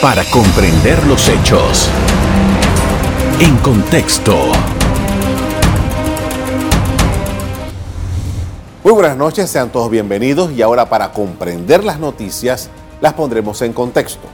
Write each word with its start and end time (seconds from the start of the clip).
para 0.00 0.24
comprender 0.30 1.04
los 1.06 1.28
hechos. 1.28 1.88
En 3.40 3.56
contexto. 3.58 4.36
Muy 8.84 8.92
buenas 8.92 9.16
noches, 9.16 9.50
sean 9.50 9.70
todos 9.70 9.90
bienvenidos 9.90 10.52
y 10.52 10.62
ahora 10.62 10.88
para 10.88 11.12
comprender 11.12 11.82
las 11.82 11.98
noticias 11.98 12.70
las 13.00 13.14
pondremos 13.14 13.60
en 13.62 13.72
contexto. 13.72 14.28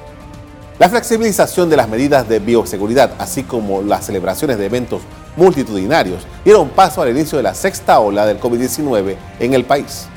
La 0.79 0.91
flexibilización 0.91 1.71
de 1.71 1.77
las 1.79 1.89
medidas 1.89 2.29
de 2.29 2.41
bioseguridad, 2.41 3.13
así 3.19 3.45
como 3.45 3.81
las 3.81 4.05
celebraciones 4.05 4.59
de 4.59 4.67
eventos 4.67 5.01
multitudinarios, 5.35 6.27
dieron 6.45 6.69
paso 6.69 7.01
al 7.01 7.11
inicio 7.11 7.39
de 7.39 7.45
la 7.45 7.55
sexta 7.55 8.01
ola 8.01 8.27
del 8.27 8.39
COVID-19 8.39 9.17
en 9.41 9.55
el 9.55 9.65
país. 9.65 10.09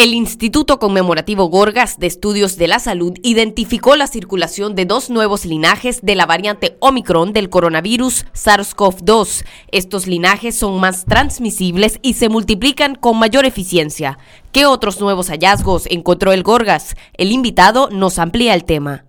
El 0.00 0.14
Instituto 0.14 0.78
Conmemorativo 0.78 1.50
Gorgas 1.50 1.98
de 1.98 2.06
Estudios 2.06 2.56
de 2.56 2.68
la 2.68 2.78
Salud 2.78 3.12
identificó 3.22 3.96
la 3.96 4.06
circulación 4.06 4.74
de 4.74 4.86
dos 4.86 5.10
nuevos 5.10 5.44
linajes 5.44 6.00
de 6.00 6.14
la 6.14 6.24
variante 6.24 6.78
Omicron 6.80 7.34
del 7.34 7.50
coronavirus 7.50 8.24
SARS-CoV-2. 8.32 9.44
Estos 9.72 10.06
linajes 10.06 10.56
son 10.56 10.80
más 10.80 11.04
transmisibles 11.04 11.98
y 12.00 12.14
se 12.14 12.30
multiplican 12.30 12.94
con 12.94 13.18
mayor 13.18 13.44
eficiencia. 13.44 14.16
¿Qué 14.52 14.64
otros 14.64 15.02
nuevos 15.02 15.28
hallazgos 15.28 15.84
encontró 15.90 16.32
el 16.32 16.44
Gorgas? 16.44 16.96
El 17.12 17.30
invitado 17.30 17.90
nos 17.90 18.18
amplía 18.18 18.54
el 18.54 18.64
tema. 18.64 19.04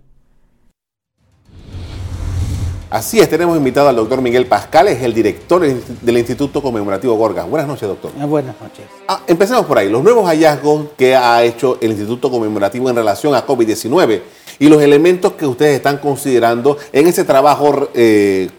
Así 2.92 3.20
es, 3.20 3.30
tenemos 3.30 3.56
invitado 3.56 3.88
al 3.88 3.96
doctor 3.96 4.20
Miguel 4.20 4.44
Pascal, 4.44 4.86
es 4.86 5.02
el 5.02 5.14
director 5.14 5.62
del 5.62 6.18
Instituto 6.18 6.60
Conmemorativo 6.60 7.14
Gorgas. 7.14 7.48
Buenas 7.48 7.66
noches, 7.66 7.88
doctor. 7.88 8.12
Ah, 8.20 8.26
buenas 8.26 8.54
noches. 8.60 8.84
Ah, 9.08 9.22
empecemos 9.26 9.64
por 9.64 9.78
ahí. 9.78 9.88
Los 9.88 10.04
nuevos 10.04 10.26
hallazgos 10.26 10.88
que 10.98 11.16
ha 11.16 11.42
hecho 11.42 11.78
el 11.80 11.92
Instituto 11.92 12.30
Conmemorativo 12.30 12.90
en 12.90 12.96
relación 12.96 13.34
a 13.34 13.46
COVID-19 13.46 14.20
y 14.58 14.68
los 14.68 14.82
elementos 14.82 15.32
que 15.32 15.46
ustedes 15.46 15.76
están 15.76 15.96
considerando 15.96 16.76
en 16.92 17.06
ese 17.06 17.24
trabajo 17.24 17.88
eh, 17.94 18.50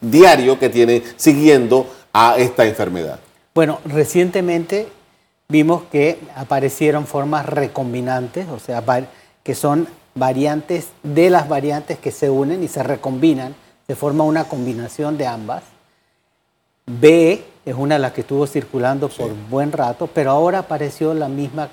diario 0.00 0.60
que 0.60 0.68
tienen 0.68 1.02
siguiendo 1.16 1.88
a 2.12 2.36
esta 2.38 2.64
enfermedad. 2.64 3.18
Bueno, 3.52 3.80
recientemente 3.84 4.86
vimos 5.48 5.82
que 5.90 6.20
aparecieron 6.36 7.04
formas 7.04 7.46
recombinantes, 7.46 8.46
o 8.48 8.60
sea, 8.60 8.84
que 9.42 9.56
son 9.56 9.88
variantes 10.14 10.90
de 11.02 11.30
las 11.30 11.48
variantes 11.48 11.98
que 11.98 12.12
se 12.12 12.30
unen 12.30 12.62
y 12.62 12.68
se 12.68 12.84
recombinan 12.84 13.56
se 13.92 13.96
forma 13.96 14.24
una 14.24 14.44
combinación 14.44 15.18
de 15.18 15.26
ambas. 15.26 15.64
B 16.86 17.44
es 17.66 17.74
una 17.74 17.96
de 17.96 17.98
las 17.98 18.12
que 18.12 18.22
estuvo 18.22 18.46
circulando 18.46 19.10
por 19.10 19.34
buen 19.50 19.70
rato, 19.70 20.06
pero 20.06 20.30
ahora 20.30 20.60
apareció 20.60 21.12
la 21.12 21.28
misma, 21.28 21.68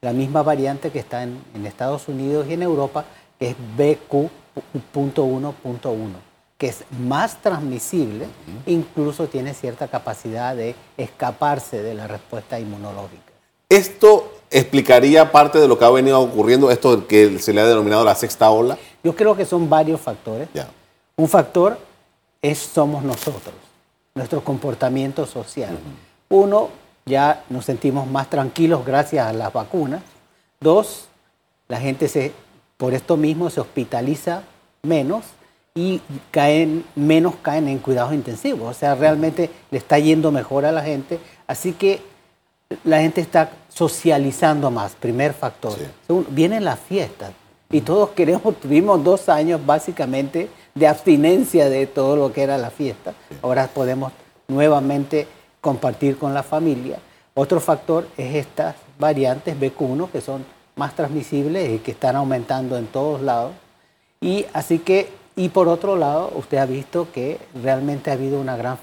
la 0.00 0.12
misma 0.12 0.44
variante 0.44 0.92
que 0.92 1.00
está 1.00 1.24
en, 1.24 1.42
Estados 1.66 2.06
Unidos 2.06 2.46
y 2.48 2.52
en 2.52 2.62
Europa, 2.62 3.04
que 3.40 3.48
es 3.48 3.56
BQ.1.1, 3.76 6.10
que 6.56 6.68
es 6.68 6.84
más 6.96 7.42
transmisible, 7.42 8.28
incluso 8.66 9.26
tiene 9.26 9.52
cierta 9.52 9.88
capacidad 9.88 10.54
de 10.54 10.76
escaparse 10.96 11.82
de 11.82 11.94
la 11.94 12.06
respuesta 12.06 12.60
inmunológica. 12.60 13.32
¿Esto 13.68 14.32
explicaría 14.48 15.32
parte 15.32 15.58
de 15.58 15.66
lo 15.66 15.76
que 15.76 15.86
ha 15.86 15.90
venido 15.90 16.20
ocurriendo, 16.20 16.70
esto 16.70 17.08
que 17.08 17.40
se 17.40 17.52
le 17.52 17.62
ha 17.62 17.66
denominado 17.66 18.04
la 18.04 18.14
sexta 18.14 18.48
ola? 18.48 18.78
Yo 19.02 19.16
creo 19.16 19.34
que 19.34 19.44
son 19.44 19.68
varios 19.68 20.00
factores. 20.00 20.48
Un 21.16 21.28
factor 21.28 21.78
es 22.42 22.58
somos 22.58 23.04
nosotros, 23.04 23.54
nuestro 24.14 24.42
comportamiento 24.42 25.26
social. 25.26 25.78
Uno, 26.28 26.70
ya 27.06 27.44
nos 27.50 27.66
sentimos 27.66 28.08
más 28.08 28.28
tranquilos 28.28 28.84
gracias 28.84 29.28
a 29.28 29.32
las 29.32 29.52
vacunas. 29.52 30.02
Dos, 30.60 31.06
la 31.68 31.78
gente 31.78 32.08
se, 32.08 32.32
por 32.76 32.94
esto 32.94 33.16
mismo 33.16 33.48
se 33.48 33.60
hospitaliza 33.60 34.42
menos 34.82 35.24
y 35.72 36.00
caen, 36.32 36.84
menos 36.96 37.36
caen 37.42 37.68
en 37.68 37.78
cuidados 37.78 38.12
intensivos. 38.12 38.76
O 38.76 38.78
sea, 38.78 38.96
realmente 38.96 39.50
le 39.70 39.78
está 39.78 40.00
yendo 40.00 40.32
mejor 40.32 40.64
a 40.64 40.72
la 40.72 40.82
gente. 40.82 41.20
Así 41.46 41.74
que 41.74 42.00
la 42.82 43.00
gente 43.00 43.20
está 43.20 43.50
socializando 43.68 44.68
más, 44.68 44.96
primer 44.96 45.32
factor. 45.32 45.78
Segundo, 46.08 46.28
vienen 46.32 46.64
las 46.64 46.80
fiestas 46.80 47.30
y 47.70 47.80
todos 47.82 48.10
queremos, 48.10 48.56
tuvimos 48.60 49.02
dos 49.04 49.28
años 49.28 49.64
básicamente 49.64 50.48
de 50.74 50.86
abstinencia 50.88 51.68
de 51.68 51.86
todo 51.86 52.16
lo 52.16 52.32
que 52.32 52.42
era 52.42 52.58
la 52.58 52.70
fiesta. 52.70 53.14
Ahora 53.42 53.68
podemos 53.68 54.12
nuevamente 54.48 55.28
compartir 55.60 56.18
con 56.18 56.34
la 56.34 56.42
familia. 56.42 56.98
Otro 57.34 57.60
factor 57.60 58.06
es 58.16 58.34
estas 58.34 58.76
variantes 58.98 59.58
BQ1 59.58 60.10
que 60.10 60.20
son 60.20 60.44
más 60.76 60.94
transmisibles 60.94 61.70
y 61.70 61.78
que 61.78 61.92
están 61.92 62.16
aumentando 62.16 62.76
en 62.76 62.86
todos 62.86 63.20
lados. 63.20 63.52
Y 64.20 64.46
así 64.52 64.80
que, 64.80 65.08
y 65.36 65.48
por 65.48 65.68
otro 65.68 65.96
lado, 65.96 66.32
usted 66.34 66.58
ha 66.58 66.66
visto 66.66 67.08
que 67.12 67.38
realmente 67.62 68.10
ha 68.10 68.14
habido 68.14 68.40
una 68.40 68.56
gran 68.56 68.78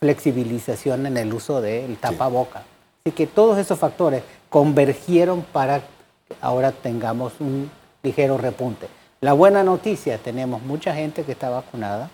flexibilización 0.00 1.06
en 1.06 1.16
el 1.16 1.32
uso 1.32 1.60
del 1.60 1.96
tapaboca. 1.96 2.62
Así 3.04 3.12
que 3.14 3.26
todos 3.26 3.58
esos 3.58 3.78
factores 3.78 4.22
convergieron 4.48 5.42
para 5.42 5.80
que 5.80 6.34
ahora 6.40 6.72
tengamos 6.72 7.34
un 7.40 7.70
ligero 8.02 8.36
repunte. 8.38 8.88
La 9.22 9.32
buena 9.32 9.64
noticia, 9.64 10.18
tenemos 10.18 10.60
mucha 10.60 10.94
gente 10.94 11.22
que 11.22 11.32
está 11.32 11.48
vacunada, 11.48 12.10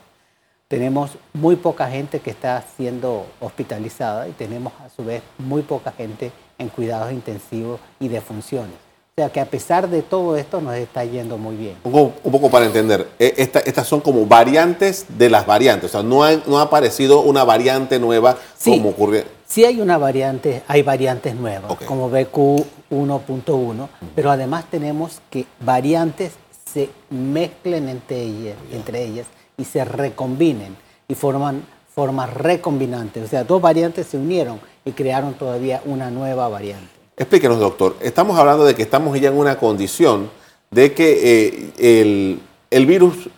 tenemos 0.69 1.11
muy 1.33 1.57
poca 1.57 1.89
gente 1.89 2.21
que 2.21 2.31
está 2.31 2.63
siendo 2.77 3.27
hospitalizada 3.41 4.29
y 4.29 4.31
tenemos 4.31 4.73
a 4.85 4.89
su 4.89 5.05
vez 5.05 5.21
muy 5.37 5.63
poca 5.63 5.91
gente 5.91 6.31
en 6.59 6.69
cuidados 6.69 7.11
intensivos 7.11 7.81
y 7.99 8.07
de 8.07 8.21
funciones. 8.21 8.77
O 9.15 9.15
sea 9.17 9.31
que 9.31 9.41
a 9.41 9.47
pesar 9.47 9.91
de 9.91 10.03
todo 10.03 10.37
esto 10.37 10.61
nos 10.61 10.77
está 10.77 11.05
yendo 11.05 11.39
muy 11.39 11.57
bien. 11.57 11.75
Un 11.83 12.13
poco, 12.23 12.49
para 12.49 12.67
entender, 12.67 13.09
e, 13.19 13.35
estas 13.37 13.87
son 13.89 14.01
como 14.01 14.25
variantes 14.25 15.07
de 15.19 15.29
las 15.29 15.45
variantes, 15.45 15.91
o 15.91 15.93
sea, 15.93 16.03
no, 16.05 16.25
no 16.47 16.61
ha 16.61 16.63
aparecido 16.63 17.21
una 17.23 17.43
variante 17.43 17.99
nueva 17.99 18.39
como 18.65 18.91
ocurre. 18.91 19.25
Sí 19.45 19.65
hay 19.65 19.81
una 19.81 19.99
variante, 19.99 20.63
hay 20.69 20.83
variantes 20.83 21.35
nuevas, 21.35 21.75
como 21.85 22.11
BQ1.1, 22.11 23.89
pero 24.15 24.31
además 24.31 24.65
tenemos 24.71 25.21
que 25.29 25.47
variantes 25.61 26.33
se 26.73 26.91
mezclen 27.11 27.89
entre 27.89 28.23
ellas, 28.23 28.57
entre 28.73 29.05
ellas 29.05 29.27
y 29.57 29.65
se 29.65 29.85
recombinen 29.85 30.77
y 31.09 31.15
forman 31.15 31.65
formas 31.95 32.33
recombinantes. 32.33 33.25
O 33.25 33.29
sea, 33.29 33.45
dos 33.45 33.61
variantes 33.61 34.07
se 34.07 34.17
unieron 34.17 34.61
y 34.85 34.93
crearon 34.93 35.35
todavía 35.35 35.83
una 35.85 36.11
nueva 36.11 36.49
variante. 36.49 36.89
Explíquenos, 37.17 37.59
doctor. 37.59 37.97
Estamos 38.01 38.39
hablando 38.39 38.65
de 38.65 38.75
que 38.75 38.83
estamos 38.83 39.19
ya 39.21 39.29
en 39.29 39.37
una 39.37 39.59
condición 39.59 40.31
de 40.71 40.95
que 40.95 41.69
eh, 41.79 42.39
el, 42.71 42.87
virus, 42.87 43.29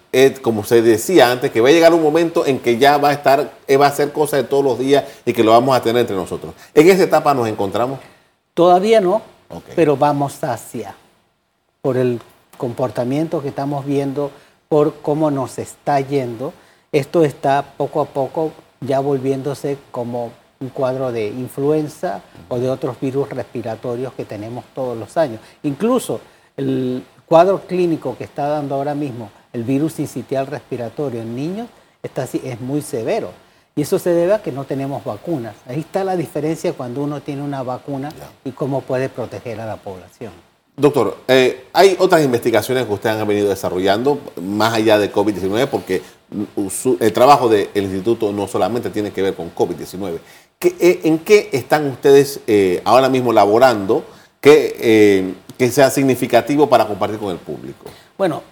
como 0.40 0.64
se 0.64 0.80
decía 0.80 1.32
antes, 1.32 1.50
que 1.50 1.60
va 1.60 1.70
a 1.70 1.72
llegar 1.72 1.92
un 1.92 2.02
momento 2.02 2.46
en 2.46 2.60
que 2.60 2.78
ya 2.78 2.98
va 2.98 3.08
a 3.08 3.12
estar, 3.12 3.52
eh, 3.66 3.76
va 3.76 3.88
a 3.88 3.92
ser 3.92 4.12
cosa 4.12 4.36
de 4.36 4.44
todos 4.44 4.64
los 4.64 4.78
días 4.78 5.04
y 5.26 5.32
que 5.32 5.42
lo 5.42 5.50
vamos 5.50 5.76
a 5.76 5.82
tener 5.82 6.02
entre 6.02 6.14
nosotros. 6.14 6.54
¿En 6.72 6.88
esa 6.88 7.02
etapa 7.02 7.34
nos 7.34 7.48
encontramos? 7.48 7.98
Todavía 8.54 9.00
no, 9.00 9.20
pero 9.74 9.96
vamos 9.96 10.42
hacia. 10.44 10.94
Por 11.82 11.96
el 11.96 12.20
comportamiento 12.56 13.42
que 13.42 13.48
estamos 13.48 13.84
viendo, 13.84 14.30
por 14.68 14.94
cómo 15.02 15.30
nos 15.30 15.58
está 15.58 16.00
yendo, 16.00 16.52
esto 16.92 17.24
está 17.24 17.74
poco 17.76 18.00
a 18.00 18.06
poco 18.06 18.52
ya 18.80 19.00
volviéndose 19.00 19.78
como 19.90 20.32
un 20.60 20.68
cuadro 20.68 21.12
de 21.12 21.28
influenza 21.28 22.22
o 22.48 22.58
de 22.58 22.70
otros 22.70 22.98
virus 23.00 23.28
respiratorios 23.28 24.12
que 24.14 24.24
tenemos 24.24 24.64
todos 24.74 24.96
los 24.96 25.16
años. 25.16 25.40
Incluso 25.62 26.20
el 26.56 27.04
cuadro 27.26 27.62
clínico 27.66 28.16
que 28.16 28.24
está 28.24 28.48
dando 28.48 28.74
ahora 28.74 28.94
mismo 28.94 29.30
el 29.52 29.64
virus 29.64 30.00
incitial 30.00 30.46
respiratorio 30.46 31.22
en 31.22 31.34
niños 31.34 31.68
está, 32.02 32.24
es 32.24 32.60
muy 32.60 32.82
severo. 32.82 33.30
Y 33.76 33.82
eso 33.82 33.98
se 33.98 34.10
debe 34.10 34.34
a 34.34 34.42
que 34.42 34.52
no 34.52 34.64
tenemos 34.64 35.04
vacunas. 35.04 35.54
Ahí 35.66 35.80
está 35.80 36.04
la 36.04 36.16
diferencia 36.16 36.72
cuando 36.74 37.02
uno 37.02 37.20
tiene 37.20 37.42
una 37.42 37.62
vacuna 37.62 38.10
y 38.44 38.52
cómo 38.52 38.82
puede 38.82 39.08
proteger 39.08 39.60
a 39.60 39.66
la 39.66 39.76
población. 39.76 40.53
Doctor, 40.76 41.18
eh, 41.28 41.66
hay 41.72 41.96
otras 42.00 42.24
investigaciones 42.24 42.84
que 42.84 42.92
ustedes 42.92 43.16
han 43.16 43.28
venido 43.28 43.48
desarrollando 43.48 44.18
más 44.42 44.74
allá 44.74 44.98
de 44.98 45.12
COVID-19 45.12 45.68
porque 45.68 46.02
el 47.00 47.12
trabajo 47.12 47.48
del 47.48 47.68
instituto 47.74 48.32
no 48.32 48.48
solamente 48.48 48.90
tiene 48.90 49.12
que 49.12 49.22
ver 49.22 49.34
con 49.34 49.54
COVID-19. 49.54 50.18
Eh, 50.60 51.00
¿En 51.04 51.20
qué 51.20 51.48
están 51.52 51.86
ustedes 51.86 52.40
eh, 52.48 52.82
ahora 52.84 53.08
mismo 53.08 53.32
laborando 53.32 54.04
que, 54.40 55.34
que 55.56 55.70
sea 55.70 55.90
significativo 55.90 56.68
para 56.68 56.86
compartir 56.86 57.20
con 57.20 57.30
el 57.30 57.38
público? 57.38 57.84
Bueno, 58.18 58.42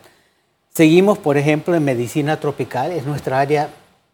seguimos, 0.72 1.18
por 1.18 1.36
ejemplo, 1.36 1.74
en 1.74 1.84
medicina 1.84 2.38
tropical, 2.38 2.92
es 2.92 3.04
nuestra 3.04 3.40
área, 3.40 3.68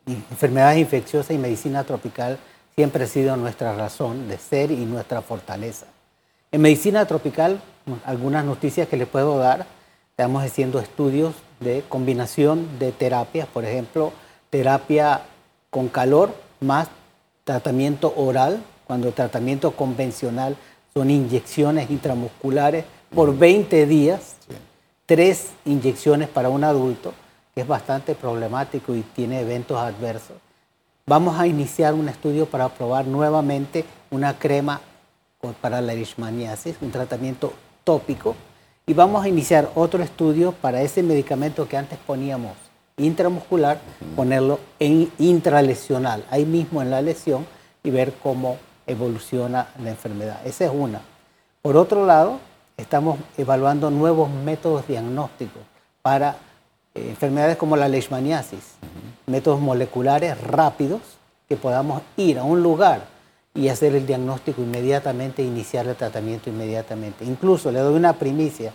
enfermedades 0.07 0.79
infecciosas 0.79 1.33
y 1.33 1.39
medicina 1.39 1.85
tropical 1.85 2.39
siempre 2.75 3.05
ha 3.05 3.07
sido 3.07 3.37
nuestra 3.37 3.75
razón 3.75 4.29
de 4.29 4.39
ser 4.39 4.71
y 4.71 4.87
nuestra 4.87 5.21
fortaleza. 5.21 5.87
En 6.51 6.63
medicina 6.63 7.05
tropical 7.05 7.61
algunas 8.05 8.45
noticias 8.45 8.89
que 8.89 8.97
les 8.97 9.09
puedo 9.09 9.39
dar. 9.39 9.67
Estamos 10.11 10.43
haciendo 10.43 10.81
estudios 10.81 11.35
de 11.61 11.85
combinación 11.89 12.79
de 12.79 12.93
terapias, 12.93 13.47
por 13.47 13.65
ejemplo, 13.65 14.13
terapia 14.51 15.23
con 15.71 15.89
calor 15.89 16.35
más 16.61 16.89
tratamiento 17.45 18.13
oral, 18.17 18.63
cuando 18.87 19.09
el 19.09 19.15
tratamiento 19.15 19.73
convencional 19.73 20.57
son 20.95 21.11
inyecciones 21.11 21.91
intramusculares 21.91 22.85
por 23.15 23.37
20 23.37 23.87
días 23.87 24.37
tres 25.09 25.53
inyecciones 25.65 26.29
para 26.29 26.51
un 26.51 26.65
adulto, 26.65 27.15
que 27.55 27.63
es 27.63 27.67
bastante 27.67 28.15
problemático 28.15 28.95
y 28.95 29.01
tiene 29.01 29.41
eventos 29.41 29.79
adversos. 29.79 30.37
Vamos 31.07 31.41
a 31.41 31.47
iniciar 31.47 31.95
un 31.95 32.11
estudio 32.11 32.45
para 32.45 32.69
probar 32.69 33.07
nuevamente 33.07 33.87
una 34.11 34.39
crema 34.39 34.83
para 35.63 35.81
la 35.81 35.95
leishmaniasis, 35.95 36.77
un 36.83 36.91
tratamiento 36.91 37.55
tópico, 37.89 38.37
y 38.87 38.93
vamos 38.93 39.25
a 39.25 39.31
iniciar 39.31 39.71
otro 39.75 40.03
estudio 40.03 40.53
para 40.53 40.83
ese 40.83 41.03
medicamento 41.03 41.67
que 41.67 41.79
antes 41.79 41.99
poníamos 42.07 42.53
intramuscular, 42.99 43.79
ponerlo 44.15 44.61
en 44.79 45.11
intralesional, 45.19 46.23
ahí 46.31 46.45
mismo 46.45 46.83
en 46.83 46.91
la 46.91 47.01
lesión, 47.01 47.47
y 47.83 47.91
ver 47.91 48.13
cómo 48.23 48.59
evoluciona 48.87 49.69
la 49.83 49.89
enfermedad. 49.89 50.39
Esa 50.45 50.67
es 50.67 50.71
una. 50.75 51.01
Por 51.63 51.79
otro 51.79 52.05
lado, 52.05 52.41
estamos 52.77 53.19
evaluando 53.39 53.91
nuevos 53.91 54.29
métodos 54.29 54.87
diagnósticos 54.87 55.63
para 56.03 56.37
eh, 56.95 57.09
enfermedades 57.09 57.57
como 57.57 57.75
la 57.75 57.89
leishmaniasis, 57.89 58.75
métodos 59.25 59.61
moleculares 59.61 60.39
rápidos 60.43 61.01
que 61.49 61.57
podamos 61.57 62.03
ir 62.19 62.39
a 62.39 62.45
un 62.45 62.63
lugar 62.63 63.01
y 63.59 63.69
hacer 63.71 63.97
el 63.97 64.07
diagnóstico 64.07 64.63
inmediatamente, 64.63 65.43
iniciar 65.43 65.89
el 65.89 65.97
tratamiento 65.97 66.49
inmediatamente. 66.49 67.25
Incluso 67.25 67.73
le 67.73 67.81
doy 67.81 67.97
una 67.97 68.13
primicia. 68.13 68.73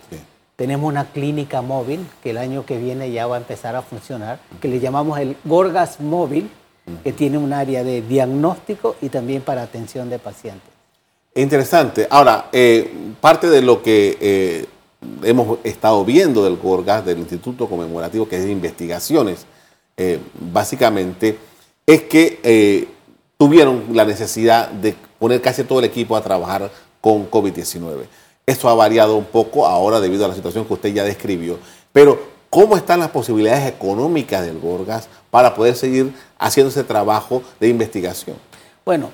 Tenemos 0.56 0.86
una 0.86 1.06
clínica 1.06 1.62
móvil 1.62 2.06
que 2.22 2.30
el 2.30 2.38
año 2.38 2.66
que 2.66 2.76
viene 2.76 3.10
ya 3.10 3.26
va 3.26 3.36
a 3.36 3.38
empezar 3.38 3.74
a 3.76 3.82
funcionar, 3.82 4.38
que 4.60 4.68
le 4.68 4.80
llamamos 4.80 5.18
el 5.18 5.36
Gorgas 5.44 6.00
Móvil, 6.00 6.50
que 7.02 7.14
tiene 7.14 7.38
un 7.38 7.54
área 7.54 7.82
de 7.82 8.02
diagnóstico 8.02 8.96
y 9.00 9.08
también 9.08 9.40
para 9.40 9.62
atención 9.62 10.10
de 10.10 10.18
pacientes. 10.18 10.68
Interesante. 11.34 12.06
Ahora, 12.10 12.50
eh, 12.52 12.92
parte 13.22 13.48
de 13.48 13.62
lo 13.62 13.82
que 13.82 14.18
eh, 14.20 14.66
hemos 15.22 15.60
estado 15.64 16.04
viendo 16.04 16.44
del 16.44 16.56
Gorgas, 16.56 17.06
del 17.06 17.20
Instituto 17.20 17.70
Conmemorativo, 17.70 18.28
que 18.28 18.36
es 18.36 18.44
de 18.44 18.52
investigaciones, 18.52 19.46
eh, 19.96 20.18
básicamente, 20.52 21.38
es 21.86 22.02
que 22.02 22.92
tuvieron 23.36 23.84
la 23.92 24.04
necesidad 24.04 24.68
de 24.70 24.94
poner 25.18 25.40
casi 25.40 25.64
todo 25.64 25.80
el 25.80 25.84
equipo 25.84 26.16
a 26.16 26.22
trabajar 26.22 26.70
con 27.00 27.30
COVID-19. 27.30 28.04
Eso 28.46 28.68
ha 28.68 28.74
variado 28.74 29.16
un 29.16 29.24
poco 29.24 29.66
ahora 29.66 30.00
debido 30.00 30.24
a 30.24 30.28
la 30.28 30.34
situación 30.34 30.64
que 30.64 30.74
usted 30.74 30.92
ya 30.92 31.04
describió, 31.04 31.58
pero 31.92 32.18
¿cómo 32.50 32.76
están 32.76 33.00
las 33.00 33.10
posibilidades 33.10 33.66
económicas 33.66 34.44
del 34.44 34.58
Gorgas 34.58 35.08
para 35.30 35.54
poder 35.54 35.74
seguir 35.74 36.14
haciendo 36.38 36.70
ese 36.70 36.84
trabajo 36.84 37.42
de 37.58 37.68
investigación? 37.68 38.36
Bueno, 38.84 39.10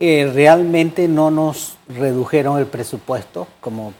eh, 0.00 0.30
realmente 0.32 1.08
no 1.08 1.30
nos 1.30 1.76
redujeron 1.88 2.58
el 2.58 2.66
presupuesto 2.66 3.48
como 3.60 3.92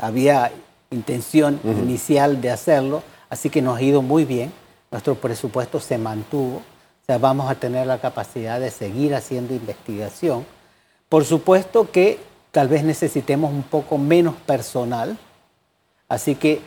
había 0.00 0.50
intención 0.90 1.60
inicial 1.64 2.40
de 2.40 2.50
hacerlo, 2.50 3.02
así 3.28 3.50
que 3.50 3.62
nos 3.62 3.78
ha 3.78 3.82
ido 3.82 4.02
muy 4.02 4.24
bien. 4.24 4.52
Nuestro 4.90 5.14
presupuesto 5.14 5.80
se 5.80 5.98
mantuvo, 5.98 6.62
o 7.02 7.04
sea, 7.04 7.18
vamos 7.18 7.50
a 7.50 7.56
tener 7.56 7.86
la 7.86 7.98
capacidad 7.98 8.60
de 8.60 8.70
seguir 8.70 9.14
haciendo 9.16 9.54
investigación. 9.54 10.46
Por 11.08 11.24
supuesto 11.24 11.90
que 11.90 12.20
tal 12.52 12.68
vez 12.68 12.84
necesitemos 12.84 13.50
un 13.50 13.64
poco 13.64 13.98
menos 13.98 14.36
personal, 14.36 15.18
así 16.08 16.36
que 16.36 16.60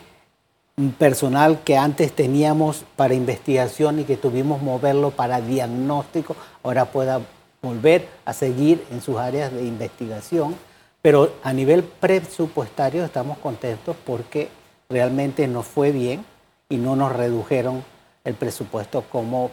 personal 0.97 1.61
que 1.63 1.77
antes 1.77 2.11
teníamos 2.11 2.83
para 2.97 3.13
investigación 3.13 3.99
y 3.99 4.03
que 4.03 4.17
tuvimos 4.17 4.61
moverlo 4.61 5.11
para 5.11 5.39
diagnóstico, 5.39 6.35
ahora 6.63 6.85
pueda 6.85 7.21
volver 7.61 8.09
a 8.25 8.33
seguir 8.33 8.85
en 8.91 9.01
sus 9.01 9.17
áreas 9.17 9.53
de 9.53 9.65
investigación. 9.65 10.55
Pero 11.01 11.33
a 11.43 11.53
nivel 11.53 11.83
presupuestario 11.83 13.05
estamos 13.05 13.37
contentos 13.37 13.95
porque 14.05 14.49
realmente 14.89 15.47
nos 15.47 15.65
fue 15.65 15.91
bien 15.91 16.25
y 16.67 16.75
no 16.75 16.97
nos 16.97 17.13
redujeron 17.13 17.83
el 18.25 18.33
presupuesto 18.33 19.03
como 19.09 19.51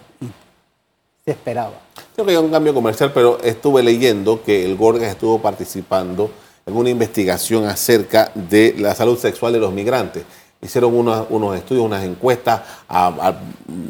se 1.25 1.31
esperaba. 1.31 1.75
Creo 2.15 2.27
que 2.27 2.33
hay 2.33 2.39
un 2.39 2.51
cambio 2.51 2.75
comercial, 2.75 3.13
pero 3.13 3.39
estuve 3.43 3.83
leyendo 3.83 4.43
que 4.43 4.65
el 4.65 4.77
Gorgas 4.77 5.11
estuvo 5.11 5.41
participando 5.41 6.31
en 6.67 6.77
una 6.77 6.91
investigación 6.91 7.65
acerca 7.65 8.31
de 8.35 8.75
la 8.79 8.95
salud 8.95 9.19
sexual 9.19 9.53
de 9.53 9.61
los 9.61 9.73
migrantes. 9.73 10.25
Hicieron 10.61 10.95
unos, 10.95 11.57
estudios, 11.57 11.85
unas 11.85 12.05
encuestas 12.05 12.63
a, 12.89 13.35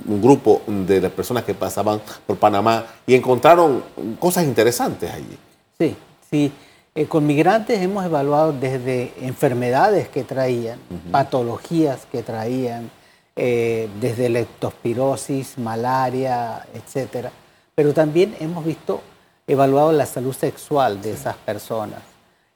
un 0.06 0.22
grupo 0.22 0.62
de 0.66 1.02
las 1.02 1.12
personas 1.12 1.44
que 1.44 1.52
pasaban 1.52 2.00
por 2.26 2.38
Panamá 2.38 2.86
y 3.06 3.14
encontraron 3.14 3.82
cosas 4.18 4.44
interesantes 4.44 5.10
allí. 5.10 5.38
Sí, 5.78 5.96
sí. 6.30 6.52
Eh, 6.94 7.06
con 7.06 7.26
migrantes 7.26 7.80
hemos 7.80 8.04
evaluado 8.04 8.52
desde 8.52 9.12
enfermedades 9.20 10.08
que 10.08 10.24
traían, 10.24 10.78
patologías 11.10 12.06
que 12.10 12.22
traían, 12.22 12.90
eh, 13.34 13.88
desde 14.00 14.28
leptospirosis, 14.28 15.58
malaria, 15.58 16.66
etcétera. 16.74 17.32
Pero 17.74 17.94
también 17.94 18.36
hemos 18.40 18.64
visto, 18.64 19.00
evaluado 19.46 19.92
la 19.92 20.06
salud 20.06 20.34
sexual 20.34 21.00
de 21.00 21.12
esas 21.12 21.36
personas. 21.36 22.00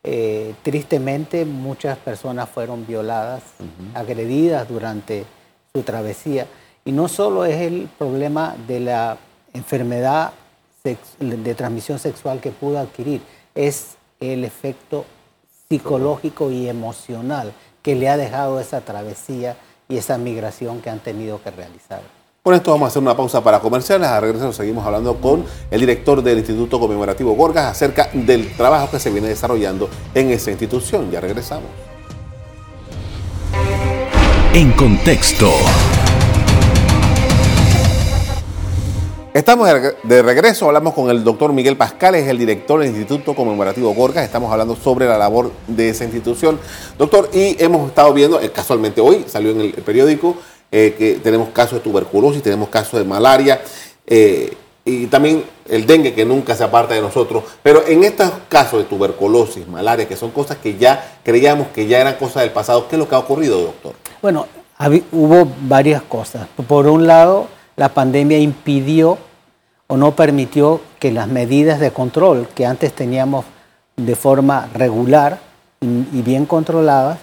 Eh, 0.04 0.54
tristemente, 0.62 1.44
muchas 1.44 1.98
personas 1.98 2.48
fueron 2.48 2.86
violadas, 2.86 3.42
agredidas 3.94 4.68
durante 4.68 5.24
su 5.74 5.82
travesía. 5.82 6.46
Y 6.84 6.92
no 6.92 7.08
solo 7.08 7.44
es 7.44 7.60
el 7.60 7.88
problema 7.98 8.54
de 8.68 8.80
la 8.80 9.18
enfermedad 9.52 10.32
de 10.84 11.54
transmisión 11.54 11.98
sexual 11.98 12.40
que 12.40 12.52
pudo 12.52 12.78
adquirir, 12.78 13.20
es 13.54 13.96
el 14.20 14.44
efecto 14.44 15.04
psicológico 15.68 16.50
y 16.50 16.68
emocional 16.68 17.52
que 17.82 17.94
le 17.94 18.08
ha 18.08 18.16
dejado 18.16 18.60
esa 18.60 18.82
travesía 18.82 19.56
y 19.88 19.96
esa 19.96 20.18
migración 20.18 20.80
que 20.80 20.90
han 20.90 21.00
tenido 21.00 21.42
que 21.42 21.50
realizar. 21.50 22.00
Con 22.42 22.54
esto 22.54 22.70
vamos 22.70 22.86
a 22.86 22.88
hacer 22.90 23.02
una 23.02 23.16
pausa 23.16 23.42
para 23.42 23.58
comerciales. 23.58 24.08
A 24.08 24.20
regreso 24.20 24.52
seguimos 24.52 24.86
hablando 24.86 25.16
con 25.16 25.44
el 25.68 25.80
director 25.80 26.22
del 26.22 26.38
Instituto 26.38 26.78
Conmemorativo 26.78 27.32
Gorgas 27.34 27.66
acerca 27.66 28.08
del 28.12 28.56
trabajo 28.56 28.88
que 28.88 29.00
se 29.00 29.10
viene 29.10 29.26
desarrollando 29.26 29.90
en 30.14 30.30
esa 30.30 30.52
institución. 30.52 31.10
Ya 31.10 31.20
regresamos. 31.20 31.68
En 34.54 34.70
contexto. 34.72 35.50
Estamos 39.36 39.68
de 40.02 40.22
regreso, 40.22 40.64
hablamos 40.64 40.94
con 40.94 41.10
el 41.10 41.22
doctor 41.22 41.52
Miguel 41.52 41.76
Pascal, 41.76 42.14
es 42.14 42.26
el 42.26 42.38
director 42.38 42.80
del 42.80 42.88
Instituto 42.88 43.34
Conmemorativo 43.34 43.92
Gorgas, 43.92 44.24
estamos 44.24 44.50
hablando 44.50 44.74
sobre 44.74 45.04
la 45.04 45.18
labor 45.18 45.52
de 45.66 45.90
esa 45.90 46.04
institución. 46.04 46.58
Doctor, 46.96 47.28
y 47.34 47.54
hemos 47.62 47.86
estado 47.86 48.14
viendo, 48.14 48.40
eh, 48.40 48.50
casualmente 48.50 49.02
hoy 49.02 49.26
salió 49.28 49.50
en 49.50 49.60
el 49.60 49.72
periódico, 49.74 50.36
eh, 50.72 50.94
que 50.96 51.16
tenemos 51.16 51.50
casos 51.50 51.72
de 51.72 51.80
tuberculosis, 51.80 52.42
tenemos 52.42 52.70
casos 52.70 52.98
de 52.98 53.04
malaria 53.04 53.60
eh, 54.06 54.54
y 54.86 55.04
también 55.08 55.44
el 55.68 55.86
dengue 55.86 56.14
que 56.14 56.24
nunca 56.24 56.54
se 56.54 56.64
aparta 56.64 56.94
de 56.94 57.02
nosotros. 57.02 57.44
Pero 57.62 57.86
en 57.86 58.04
estos 58.04 58.32
casos 58.48 58.78
de 58.78 58.84
tuberculosis, 58.86 59.68
malaria, 59.68 60.08
que 60.08 60.16
son 60.16 60.30
cosas 60.30 60.56
que 60.56 60.78
ya 60.78 61.18
creíamos 61.22 61.66
que 61.74 61.86
ya 61.86 62.00
eran 62.00 62.14
cosas 62.14 62.40
del 62.40 62.52
pasado, 62.52 62.88
¿qué 62.88 62.96
es 62.96 63.00
lo 63.00 63.06
que 63.06 63.14
ha 63.14 63.18
ocurrido, 63.18 63.60
doctor? 63.60 63.96
Bueno, 64.22 64.46
hubo 65.12 65.46
varias 65.60 66.00
cosas. 66.00 66.48
Por 66.66 66.86
un 66.86 67.06
lado, 67.06 67.48
la 67.76 67.90
pandemia 67.90 68.38
impidió 68.38 69.18
o 69.86 69.96
no 69.96 70.16
permitió 70.16 70.80
que 70.98 71.12
las 71.12 71.28
medidas 71.28 71.80
de 71.80 71.90
control 71.90 72.48
que 72.54 72.66
antes 72.66 72.92
teníamos 72.92 73.44
de 73.96 74.14
forma 74.14 74.68
regular 74.74 75.38
y 75.80 76.22
bien 76.22 76.46
controladas 76.46 77.18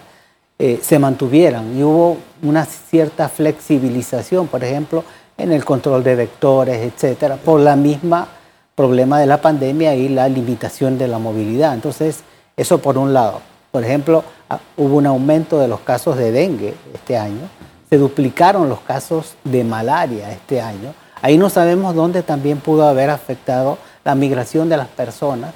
eh, 0.58 0.80
se 0.82 0.98
mantuvieran 0.98 1.76
y 1.76 1.82
hubo 1.82 2.16
una 2.42 2.64
cierta 2.64 3.28
flexibilización, 3.28 4.46
por 4.46 4.62
ejemplo, 4.62 5.04
en 5.36 5.52
el 5.52 5.64
control 5.64 6.04
de 6.04 6.14
vectores, 6.14 6.80
etcétera, 6.80 7.36
por 7.36 7.60
la 7.60 7.74
misma 7.74 8.28
problema 8.74 9.18
de 9.18 9.26
la 9.26 9.40
pandemia 9.40 9.94
y 9.94 10.08
la 10.08 10.28
limitación 10.28 10.96
de 10.96 11.08
la 11.08 11.18
movilidad. 11.18 11.74
Entonces, 11.74 12.22
eso 12.56 12.78
por 12.78 12.98
un 12.98 13.12
lado. 13.12 13.40
Por 13.72 13.84
ejemplo, 13.84 14.22
ah, 14.48 14.60
hubo 14.76 14.96
un 14.96 15.06
aumento 15.06 15.58
de 15.58 15.66
los 15.66 15.80
casos 15.80 16.16
de 16.16 16.30
dengue 16.30 16.74
este 16.92 17.16
año, 17.18 17.48
se 17.90 17.98
duplicaron 17.98 18.68
los 18.68 18.80
casos 18.80 19.34
de 19.44 19.64
malaria 19.64 20.30
este 20.30 20.60
año. 20.60 20.94
Ahí 21.24 21.38
no 21.38 21.48
sabemos 21.48 21.94
dónde 21.94 22.22
también 22.22 22.58
pudo 22.58 22.86
haber 22.86 23.08
afectado 23.08 23.78
la 24.04 24.14
migración 24.14 24.68
de 24.68 24.76
las 24.76 24.88
personas 24.88 25.54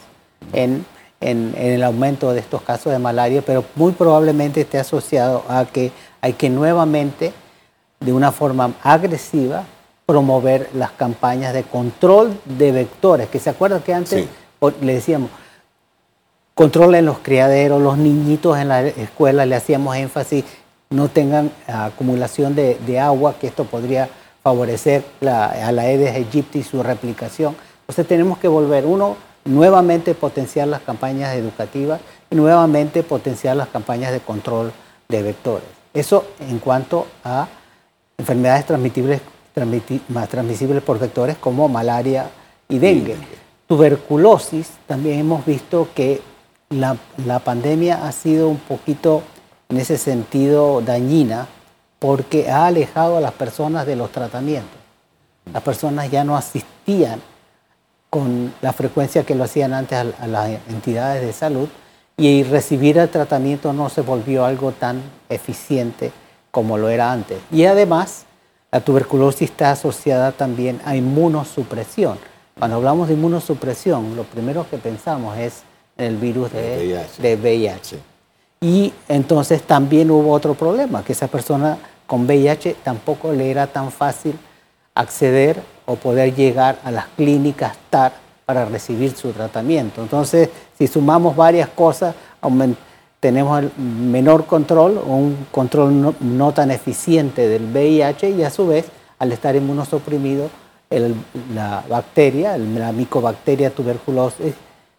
en, 0.54 0.86
en, 1.20 1.54
el 1.58 1.82
aumento 1.82 2.32
de 2.32 2.40
estos 2.40 2.62
casos 2.62 2.90
de 2.90 2.98
malaria, 2.98 3.42
pero 3.44 3.62
muy 3.74 3.92
probablemente 3.92 4.62
esté 4.62 4.78
asociado 4.78 5.44
a 5.46 5.66
que 5.66 5.92
hay 6.22 6.32
que 6.32 6.48
nuevamente, 6.48 7.34
de 8.00 8.14
una 8.14 8.32
forma 8.32 8.72
agresiva, 8.82 9.64
promover 10.06 10.70
las 10.72 10.92
campañas 10.92 11.52
de 11.52 11.64
control 11.64 12.40
de 12.46 12.72
vectores, 12.72 13.28
que 13.28 13.38
se 13.38 13.50
acuerdan 13.50 13.82
que 13.82 13.92
antes 13.92 14.26
le 14.80 14.94
decíamos, 14.94 15.28
controlen 16.54 17.04
los 17.04 17.18
criaderos, 17.18 17.82
los 17.82 17.98
niñitos 17.98 18.56
en 18.56 18.68
la 18.68 18.86
escuela, 18.86 19.44
le 19.44 19.56
hacíamos 19.56 19.96
énfasis, 19.96 20.46
no 20.88 21.08
tengan 21.08 21.50
acumulación 21.66 22.54
de, 22.54 22.98
agua, 22.98 23.34
que 23.38 23.48
esto 23.48 23.64
podría 23.64 24.08
favorecer 24.42 25.04
a 25.22 25.72
la 25.72 25.82
Aedes 25.82 26.14
aegypti 26.14 26.60
y 26.60 26.62
su 26.62 26.82
replicación. 26.82 27.56
Entonces 27.80 28.06
tenemos 28.06 28.38
que 28.38 28.48
volver, 28.48 28.86
uno, 28.86 29.16
nuevamente 29.44 30.14
potenciar 30.14 30.68
las 30.68 30.82
campañas 30.82 31.34
educativas 31.34 32.00
y 32.30 32.36
nuevamente 32.36 33.02
potenciar 33.02 33.56
las 33.56 33.68
campañas 33.68 34.12
de 34.12 34.20
control 34.20 34.72
de 35.08 35.22
vectores. 35.22 35.68
Eso 35.94 36.24
en 36.40 36.58
cuanto 36.58 37.06
a 37.24 37.48
enfermedades 38.18 38.66
transmitibles, 38.66 39.20
transmisibles 40.28 40.82
por 40.82 40.98
vectores 40.98 41.36
como 41.38 41.68
malaria 41.68 42.30
y 42.68 42.78
dengue. 42.78 43.16
Tuberculosis, 43.66 44.70
también 44.86 45.20
hemos 45.20 45.44
visto 45.44 45.88
que 45.94 46.20
la, 46.70 46.96
la 47.26 47.38
pandemia 47.38 48.06
ha 48.06 48.12
sido 48.12 48.48
un 48.48 48.58
poquito 48.58 49.22
en 49.68 49.78
ese 49.78 49.98
sentido 49.98 50.80
dañina 50.80 51.46
porque 51.98 52.50
ha 52.50 52.66
alejado 52.66 53.16
a 53.16 53.20
las 53.20 53.32
personas 53.32 53.86
de 53.86 53.96
los 53.96 54.10
tratamientos. 54.12 54.78
Las 55.52 55.62
personas 55.62 56.10
ya 56.10 56.24
no 56.24 56.36
asistían 56.36 57.20
con 58.10 58.52
la 58.62 58.72
frecuencia 58.72 59.24
que 59.24 59.34
lo 59.34 59.44
hacían 59.44 59.72
antes 59.72 59.98
a, 59.98 60.26
las 60.26 60.48
entidades 60.68 61.22
de 61.22 61.32
salud 61.32 61.68
y 62.16 62.42
recibir 62.42 62.98
el 62.98 63.08
tratamiento 63.08 63.72
no 63.72 63.88
se 63.88 64.00
volvió 64.00 64.44
algo 64.44 64.72
tan 64.72 65.02
eficiente 65.28 66.10
como 66.50 66.78
lo 66.78 66.88
era 66.88 67.12
antes. 67.12 67.38
Y 67.52 67.64
además, 67.66 68.24
la 68.70 68.80
tuberculosis 68.80 69.50
está 69.50 69.72
asociada 69.72 70.32
también 70.32 70.80
a 70.84 70.96
inmunosupresión. 70.96 72.18
Cuando 72.58 72.76
hablamos 72.76 73.08
de 73.08 73.14
inmunosupresión, 73.14 74.16
lo 74.16 74.24
primero 74.24 74.66
que 74.68 74.78
pensamos 74.78 75.36
es 75.38 75.62
en 75.96 76.06
el 76.06 76.16
virus 76.16 76.52
de, 76.52 77.04
de 77.18 77.36
VIH. 77.36 77.98
Y 78.60 78.92
entonces 79.08 79.62
también 79.62 80.10
hubo 80.10 80.32
otro 80.32 80.54
problema, 80.54 81.04
que 81.04 81.12
esa 81.12 81.28
persona 81.28 81.78
con 82.06 82.26
VIH 82.26 82.76
tampoco 82.82 83.32
le 83.32 83.50
era 83.50 83.66
tan 83.66 83.92
fácil 83.92 84.36
acceder 84.94 85.62
o 85.86 85.94
poder 85.94 86.34
llegar 86.34 86.78
a 86.84 86.90
las 86.90 87.06
clínicas 87.16 87.76
TAR 87.88 88.12
para 88.44 88.64
recibir 88.64 89.14
su 89.14 89.30
tratamiento. 89.30 90.02
Entonces, 90.02 90.48
si 90.76 90.86
sumamos 90.86 91.36
varias 91.36 91.68
cosas, 91.68 92.14
tenemos 93.20 93.62
el 93.62 93.70
menor 93.78 94.46
control 94.46 94.98
o 94.98 95.14
un 95.14 95.46
control 95.50 96.14
no, 96.20 96.52
tan 96.52 96.70
eficiente 96.70 97.48
del 97.48 97.64
VIH 97.72 98.30
y 98.30 98.42
a 98.42 98.50
su 98.50 98.66
vez, 98.66 98.86
al 99.18 99.32
estar 99.32 99.54
inmunosuprimido, 99.54 100.48
la 101.54 101.84
bacteria, 101.88 102.56
la 102.56 102.92
micobacteria 102.92 103.70
tuberculosis, 103.70 104.54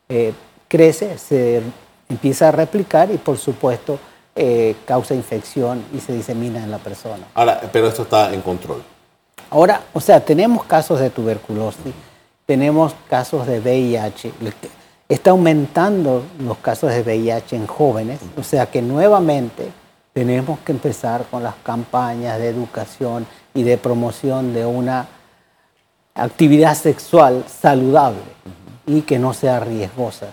eh, 0.07 0.33
crece, 0.67 1.17
se 1.17 1.61
empieza 2.09 2.49
a 2.49 2.51
replicar 2.51 3.11
y 3.11 3.17
por 3.17 3.37
supuesto 3.37 3.99
eh, 4.35 4.75
causa 4.85 5.13
infección 5.13 5.83
y 5.93 5.99
se 5.99 6.13
disemina 6.13 6.63
en 6.63 6.71
la 6.71 6.79
persona. 6.79 7.25
Ahora, 7.35 7.61
pero 7.71 7.87
esto 7.87 8.03
está 8.03 8.33
en 8.33 8.41
control. 8.41 8.83
Ahora, 9.51 9.81
o 9.93 10.01
sea, 10.01 10.19
tenemos 10.23 10.65
casos 10.65 10.99
de 10.99 11.09
tuberculosis, 11.09 11.93
tenemos 12.45 12.93
casos 13.09 13.47
de 13.47 13.59
VIH, 13.59 14.33
está 15.07 15.31
aumentando 15.31 16.23
los 16.39 16.57
casos 16.57 16.91
de 16.91 17.01
VIH 17.01 17.55
en 17.55 17.67
jóvenes, 17.67 18.19
o 18.37 18.43
sea 18.43 18.67
que 18.67 18.81
nuevamente 18.81 19.71
tenemos 20.13 20.59
que 20.59 20.71
empezar 20.71 21.25
con 21.31 21.43
las 21.43 21.55
campañas 21.63 22.37
de 22.39 22.49
educación 22.49 23.25
y 23.53 23.63
de 23.63 23.77
promoción 23.77 24.53
de 24.53 24.65
una 24.65 25.07
actividad 26.13 26.75
sexual 26.75 27.45
saludable 27.47 28.21
y 28.85 29.01
que 29.01 29.19
no 29.19 29.33
sea 29.33 29.59
riesgosa, 29.59 30.27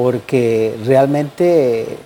porque 0.00 0.78
realmente 0.84 1.98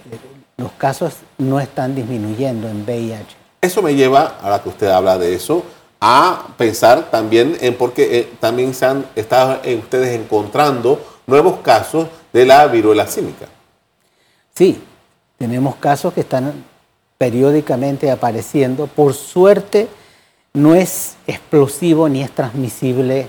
los 0.56 0.72
casos 0.72 1.12
no 1.36 1.60
están 1.60 1.94
disminuyendo 1.94 2.66
en 2.66 2.84
VIH. 2.84 3.36
Eso 3.60 3.82
me 3.82 3.94
lleva, 3.94 4.38
a 4.40 4.48
la 4.48 4.62
que 4.62 4.70
usted 4.70 4.86
habla 4.86 5.18
de 5.18 5.34
eso, 5.34 5.62
a 6.00 6.54
pensar 6.56 7.10
también 7.10 7.54
en 7.60 7.76
por 7.76 7.92
qué 7.92 8.18
eh, 8.18 8.32
también 8.40 8.72
se 8.72 8.86
han 8.86 9.04
estado 9.14 9.60
ustedes 9.78 10.18
encontrando 10.18 11.04
nuevos 11.26 11.58
casos 11.60 12.08
de 12.32 12.46
la 12.46 12.66
viruela 12.66 13.06
símica. 13.06 13.44
Sí, 14.54 14.82
tenemos 15.36 15.76
casos 15.76 16.14
que 16.14 16.20
están 16.22 16.64
periódicamente 17.18 18.10
apareciendo. 18.10 18.86
Por 18.86 19.12
suerte, 19.12 19.86
no 20.54 20.74
es 20.74 21.16
explosivo 21.26 22.08
ni 22.08 22.22
es 22.22 22.30
transmisible 22.30 23.28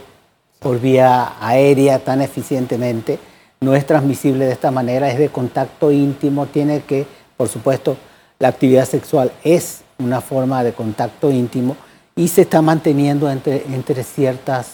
por 0.60 0.80
vía 0.80 1.34
aérea 1.42 2.00
tan 2.00 2.22
eficientemente. 2.22 3.20
No 3.64 3.76
es 3.76 3.86
transmisible 3.88 4.46
de 4.46 4.52
esta 4.52 4.72
manera, 4.72 5.10
es 5.10 5.18
de 5.18 5.30
contacto 5.30 5.90
íntimo. 5.90 6.48
Tiene 6.48 6.82
que, 6.82 7.08
por 7.38 7.48
supuesto, 7.48 7.96
la 8.38 8.50
actividad 8.50 8.86
sexual 8.86 9.32
es 9.42 9.84
una 10.00 10.20
forma 10.20 10.66
de 10.66 10.74
contacto 10.74 11.32
íntimo 11.32 11.78
y 12.14 12.28
se 12.28 12.42
está 12.42 12.62
manteniendo 12.62 13.32
entre, 13.32 13.64
entre 13.74 14.04
ciertos 14.04 14.66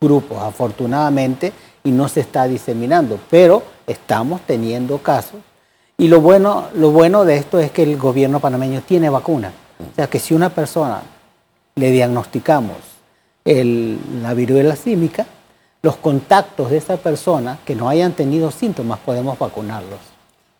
grupos, 0.00 0.38
afortunadamente, 0.40 1.52
y 1.82 1.90
no 1.90 2.06
se 2.08 2.20
está 2.20 2.46
diseminando, 2.46 3.18
pero 3.28 3.64
estamos 3.88 4.40
teniendo 4.42 4.98
casos. 4.98 5.40
Y 5.96 6.06
lo 6.06 6.20
bueno, 6.20 6.68
lo 6.74 6.92
bueno 6.92 7.24
de 7.24 7.38
esto 7.38 7.58
es 7.58 7.72
que 7.72 7.82
el 7.82 7.96
gobierno 7.96 8.38
panameño 8.38 8.82
tiene 8.82 9.10
vacuna. 9.10 9.52
O 9.80 9.94
sea 9.96 10.06
que 10.06 10.20
si 10.20 10.32
una 10.32 10.50
persona 10.50 11.02
le 11.74 11.90
diagnosticamos 11.90 12.76
la 13.44 14.32
viruela 14.34 14.76
símica, 14.76 15.26
los 15.82 15.96
contactos 15.96 16.70
de 16.70 16.78
esa 16.78 16.96
persona 16.96 17.58
que 17.64 17.74
no 17.74 17.88
hayan 17.88 18.12
tenido 18.12 18.50
síntomas 18.50 18.98
podemos 18.98 19.38
vacunarlos 19.38 20.00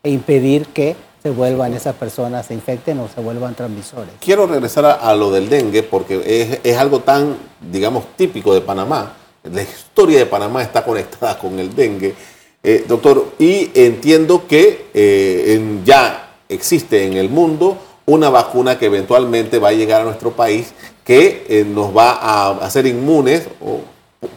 e 0.01 0.09
impedir 0.09 0.67
que 0.67 0.95
se 1.21 1.29
vuelvan 1.31 1.73
esas 1.73 1.95
personas, 1.95 2.45
se 2.45 2.53
infecten 2.53 2.99
o 2.99 3.09
se 3.13 3.19
vuelvan 3.19 3.53
transmisores. 3.53 4.13
Quiero 4.21 4.47
regresar 4.47 4.85
a, 5.01 5.13
lo 5.15 5.31
del 5.31 5.49
dengue 5.49 5.83
porque 5.83 6.59
es, 6.63 6.77
algo 6.77 7.01
tan, 7.01 7.35
digamos, 7.59 8.05
típico 8.15 8.53
de 8.53 8.61
Panamá. 8.61 9.17
La 9.43 9.61
historia 9.61 10.19
de 10.19 10.25
Panamá 10.25 10.63
está 10.63 10.83
conectada 10.85 11.37
con 11.37 11.59
el 11.59 11.75
dengue. 11.75 12.15
Eh, 12.63 12.85
doctor, 12.87 13.33
y 13.37 13.69
entiendo 13.73 14.47
que 14.47 14.87
eh, 14.93 15.81
ya 15.83 16.35
existe 16.47 17.05
en 17.05 17.13
el 17.13 17.29
mundo 17.29 17.77
una 18.05 18.29
vacuna 18.29 18.79
que 18.79 18.85
eventualmente 18.85 19.59
va 19.59 19.69
a 19.69 19.73
llegar 19.73 20.01
a 20.01 20.05
nuestro 20.05 20.31
país 20.31 20.73
que 21.03 21.45
eh, 21.49 21.65
nos 21.65 21.95
va 21.95 22.11
a 22.11 22.51
hacer 22.65 22.85
inmunes 22.85 23.47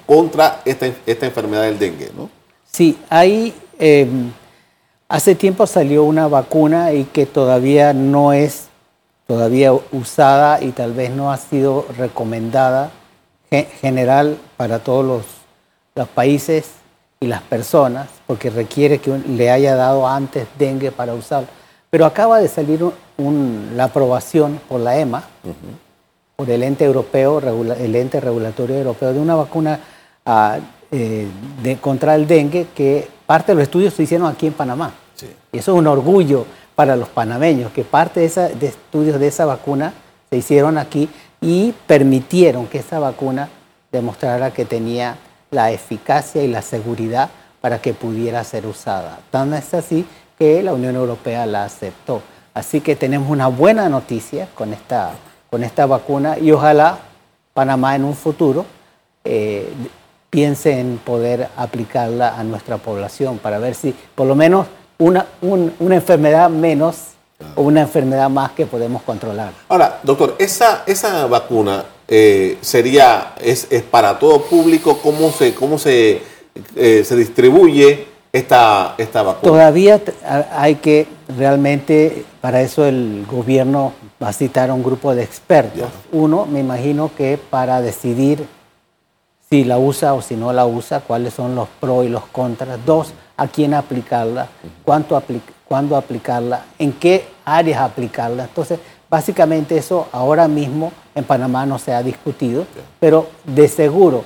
contra 0.06 0.62
esta, 0.64 0.86
esta, 1.06 1.26
enfermedad 1.26 1.62
del 1.62 1.78
dengue, 1.78 2.10
¿no? 2.16 2.30
Sí, 2.70 2.98
hay 3.10 3.54
Hace 5.12 5.34
tiempo 5.34 5.66
salió 5.66 6.04
una 6.04 6.26
vacuna 6.26 6.94
y 6.94 7.04
que 7.04 7.26
todavía 7.26 7.92
no 7.92 8.32
es 8.32 8.68
todavía 9.26 9.70
usada 9.92 10.62
y 10.62 10.70
tal 10.70 10.94
vez 10.94 11.10
no 11.10 11.30
ha 11.30 11.36
sido 11.36 11.84
recomendada 11.98 12.90
general 13.82 14.38
para 14.56 14.78
todos 14.78 15.04
los, 15.94 16.06
países 16.14 16.70
y 17.20 17.26
las 17.26 17.42
personas, 17.42 18.08
porque 18.26 18.48
requiere 18.48 19.00
que 19.00 19.10
le 19.18 19.50
haya 19.50 19.76
dado 19.76 20.08
antes 20.08 20.46
dengue 20.58 20.90
para 20.90 21.12
usarlo. 21.12 21.48
Pero 21.90 22.06
acaba 22.06 22.38
de 22.38 22.48
salir 22.48 22.82
la 23.76 23.84
aprobación 23.84 24.58
por 24.66 24.80
la 24.80 24.96
EMA, 24.96 25.24
por 26.42 26.50
el 26.50 26.64
ente 26.64 26.84
europeo, 26.84 27.38
el 27.78 27.94
ente 27.94 28.18
regulatorio 28.18 28.76
europeo, 28.76 29.12
de 29.12 29.20
una 29.20 29.36
vacuna 29.36 29.78
ah, 30.26 30.58
eh, 30.90 31.28
de, 31.62 31.76
contra 31.76 32.16
el 32.16 32.26
dengue 32.26 32.66
que 32.74 33.06
parte 33.26 33.52
de 33.52 33.56
los 33.56 33.62
estudios 33.62 33.94
se 33.94 34.02
hicieron 34.02 34.26
aquí 34.26 34.48
en 34.48 34.52
Panamá. 34.52 34.92
Y 35.52 35.58
eso 35.58 35.72
es 35.72 35.78
un 35.78 35.86
orgullo 35.86 36.44
para 36.74 36.96
los 36.96 37.08
panameños, 37.08 37.70
que 37.70 37.84
parte 37.84 38.18
de, 38.18 38.26
esa, 38.26 38.48
de 38.48 38.66
estudios 38.66 39.20
de 39.20 39.28
esa 39.28 39.46
vacuna 39.46 39.92
se 40.30 40.38
hicieron 40.38 40.78
aquí 40.78 41.08
y 41.40 41.74
permitieron 41.86 42.66
que 42.66 42.78
esa 42.78 42.98
vacuna 42.98 43.48
demostrara 43.92 44.50
que 44.50 44.64
tenía 44.64 45.18
la 45.52 45.70
eficacia 45.70 46.42
y 46.42 46.48
la 46.48 46.62
seguridad 46.62 47.30
para 47.60 47.80
que 47.80 47.94
pudiera 47.94 48.42
ser 48.42 48.66
usada. 48.66 49.20
Tan 49.30 49.54
es 49.54 49.74
así 49.74 50.04
que 50.36 50.60
la 50.64 50.72
Unión 50.72 50.96
Europea 50.96 51.46
la 51.46 51.62
aceptó. 51.62 52.20
Así 52.52 52.80
que 52.80 52.96
tenemos 52.96 53.30
una 53.30 53.46
buena 53.46 53.88
noticia 53.88 54.48
con 54.56 54.72
esta, 54.72 55.12
con 55.52 55.62
esta 55.64 55.84
vacuna 55.84 56.38
y 56.38 56.50
ojalá 56.50 56.98
Panamá 57.52 57.94
en 57.94 58.04
un 58.04 58.16
futuro 58.16 58.64
eh, 59.22 59.68
piense 60.30 60.80
en 60.80 60.96
poder 60.96 61.46
aplicarla 61.58 62.38
a 62.38 62.42
nuestra 62.42 62.78
población 62.78 63.36
para 63.36 63.58
ver 63.58 63.74
si 63.74 63.94
por 64.14 64.26
lo 64.26 64.34
menos 64.34 64.66
una, 64.96 65.26
una 65.42 65.94
enfermedad 65.94 66.48
menos 66.48 67.08
o 67.54 67.60
una 67.60 67.82
enfermedad 67.82 68.30
más 68.30 68.52
que 68.52 68.64
podemos 68.64 69.02
controlar. 69.02 69.52
Ahora, 69.68 70.00
doctor, 70.02 70.36
esa, 70.38 70.84
esa 70.86 71.26
vacuna 71.26 71.84
eh, 72.08 72.56
sería, 72.62 73.34
es, 73.38 73.66
es, 73.70 73.82
para 73.82 74.18
todo 74.18 74.44
público, 74.44 75.00
¿cómo 75.02 75.30
se, 75.32 75.54
cómo 75.54 75.78
se, 75.78 76.22
eh, 76.76 77.04
se 77.04 77.14
distribuye 77.14 78.06
esta, 78.32 78.94
esta 78.98 79.22
vacuna? 79.22 79.52
Todavía 79.52 80.00
hay 80.52 80.76
que 80.76 81.06
realmente, 81.36 82.24
para 82.40 82.62
eso 82.62 82.86
el 82.86 83.26
gobierno 83.30 83.92
va 84.22 84.28
a 84.28 84.32
citar 84.32 84.70
a 84.70 84.74
un 84.74 84.82
grupo 84.82 85.14
de 85.14 85.22
expertos. 85.22 85.88
Uno, 86.10 86.46
me 86.46 86.60
imagino 86.60 87.10
que 87.16 87.38
para 87.38 87.80
decidir 87.80 88.46
si 89.50 89.64
la 89.64 89.78
usa 89.78 90.14
o 90.14 90.22
si 90.22 90.34
no 90.34 90.52
la 90.52 90.64
usa, 90.64 91.00
cuáles 91.00 91.34
son 91.34 91.54
los 91.54 91.68
pros 91.80 92.06
y 92.06 92.08
los 92.08 92.24
contras. 92.26 92.78
Dos, 92.86 93.12
a 93.36 93.46
quién 93.48 93.74
aplicarla, 93.74 94.48
cuánto 94.84 95.22
cuándo 95.66 95.96
aplicarla, 95.96 96.64
en 96.78 96.92
qué 96.92 97.26
áreas 97.44 97.80
aplicarla. 97.80 98.44
Entonces, 98.44 98.78
básicamente 99.10 99.76
eso 99.76 100.08
ahora 100.12 100.48
mismo 100.48 100.92
en 101.14 101.24
Panamá 101.24 101.66
no 101.66 101.78
se 101.78 101.92
ha 101.92 102.02
discutido, 102.02 102.66
pero 102.98 103.26
de 103.44 103.68
seguro, 103.68 104.24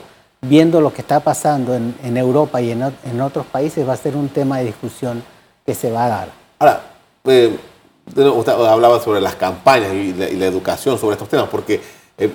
viendo 0.49 0.81
lo 0.81 0.93
que 0.93 1.01
está 1.01 1.21
pasando 1.21 1.75
en, 1.75 2.17
Europa 2.17 2.61
y 2.61 2.71
en, 2.71 3.21
otros 3.21 3.47
países, 3.47 3.87
va 3.87 3.93
a 3.95 3.97
ser 3.97 4.17
un 4.17 4.29
tema 4.29 4.59
de 4.59 4.65
discusión 4.65 5.23
que 5.65 5.75
se 5.75 5.91
va 5.91 6.07
a 6.07 6.09
dar. 6.09 6.29
Ahora, 6.59 6.83
eh, 7.25 7.57
usted 8.07 8.53
hablaba 8.53 9.01
sobre 9.01 9.21
las 9.21 9.35
campañas 9.35 9.93
y 9.93 10.13
la, 10.13 10.47
educación 10.47 10.99
sobre 10.99 11.15
estos 11.15 11.29
temas, 11.29 11.49
porque 11.49 11.81
eh, 12.19 12.31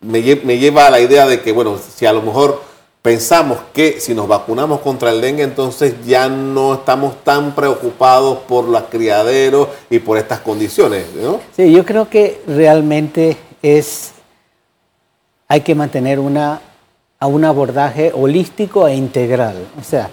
me, 0.00 0.20
me, 0.44 0.58
lleva 0.58 0.86
a 0.86 0.90
la 0.90 1.00
idea 1.00 1.26
de 1.26 1.40
que, 1.40 1.52
bueno, 1.52 1.78
si 1.78 2.06
a 2.06 2.12
lo 2.12 2.22
mejor 2.22 2.60
pensamos 3.04 3.58
que 3.74 4.00
si 4.00 4.14
nos 4.14 4.26
vacunamos 4.26 4.80
contra 4.80 5.10
el 5.10 5.20
dengue, 5.20 5.42
entonces 5.42 5.94
ya 6.06 6.28
no 6.28 6.72
estamos 6.72 7.22
tan 7.22 7.54
preocupados 7.54 8.38
por 8.48 8.66
los 8.66 8.84
criaderos 8.84 9.68
y 9.90 9.98
por 9.98 10.16
estas 10.16 10.40
condiciones, 10.40 11.04
¿no? 11.14 11.38
Sí, 11.54 11.70
yo 11.70 11.84
creo 11.84 12.08
que 12.08 12.40
realmente 12.46 13.36
es, 13.60 14.12
hay 15.48 15.60
que 15.60 15.74
mantener 15.74 16.18
una, 16.18 16.62
a 17.18 17.26
un 17.26 17.44
abordaje 17.44 18.12
holístico 18.14 18.86
e 18.86 18.94
integral. 18.94 19.56
O 19.80 19.82
sea, 19.82 20.10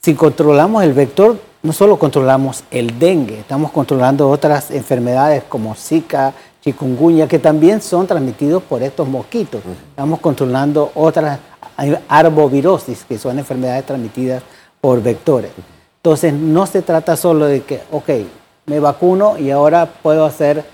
si 0.00 0.14
controlamos 0.14 0.84
el 0.84 0.92
vector, 0.92 1.38
no 1.62 1.72
solo 1.72 1.98
controlamos 1.98 2.64
el 2.70 2.98
dengue, 2.98 3.40
estamos 3.40 3.70
controlando 3.70 4.28
otras 4.28 4.70
enfermedades 4.70 5.44
como 5.44 5.74
Zika, 5.74 6.34
chikungunya, 6.60 7.26
que 7.26 7.38
también 7.38 7.80
son 7.80 8.06
transmitidos 8.06 8.62
por 8.62 8.82
estos 8.82 9.08
mosquitos. 9.08 9.62
Estamos 9.90 10.20
controlando 10.20 10.90
otras 10.94 11.38
arbovirosis, 12.08 13.04
que 13.04 13.18
son 13.18 13.38
enfermedades 13.38 13.86
transmitidas 13.86 14.42
por 14.80 15.02
vectores. 15.02 15.50
Entonces, 15.96 16.34
no 16.34 16.66
se 16.66 16.82
trata 16.82 17.16
solo 17.16 17.46
de 17.46 17.62
que, 17.62 17.80
ok, 17.90 18.10
me 18.66 18.80
vacuno 18.80 19.38
y 19.38 19.50
ahora 19.50 19.86
puedo 19.86 20.24
hacer 20.24 20.64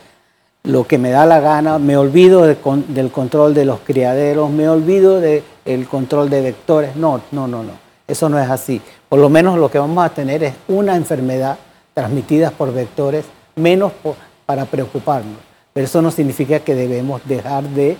lo 0.62 0.86
que 0.86 0.98
me 0.98 1.10
da 1.10 1.26
la 1.26 1.40
gana, 1.40 1.78
me 1.78 1.96
olvido 1.96 2.42
del 2.42 3.10
control 3.10 3.54
de 3.54 3.64
los 3.64 3.80
criaderos, 3.80 4.50
me 4.50 4.68
olvido 4.68 5.20
del 5.20 5.88
control 5.88 6.28
de 6.28 6.42
vectores. 6.42 6.96
No, 6.96 7.20
no, 7.32 7.46
no, 7.46 7.62
no. 7.62 7.72
Eso 8.06 8.28
no 8.28 8.38
es 8.38 8.50
así. 8.50 8.80
Por 9.08 9.18
lo 9.20 9.28
menos 9.28 9.58
lo 9.58 9.70
que 9.70 9.78
vamos 9.78 10.04
a 10.04 10.10
tener 10.10 10.42
es 10.42 10.54
una 10.68 10.96
enfermedad 10.96 11.58
transmitida 11.94 12.50
por 12.50 12.72
vectores 12.72 13.24
menos 13.56 13.92
para 14.46 14.64
preocuparnos. 14.66 15.38
Pero 15.72 15.86
eso 15.86 16.02
no 16.02 16.10
significa 16.10 16.60
que 16.60 16.74
debemos 16.74 17.22
dejar 17.24 17.64
de 17.64 17.96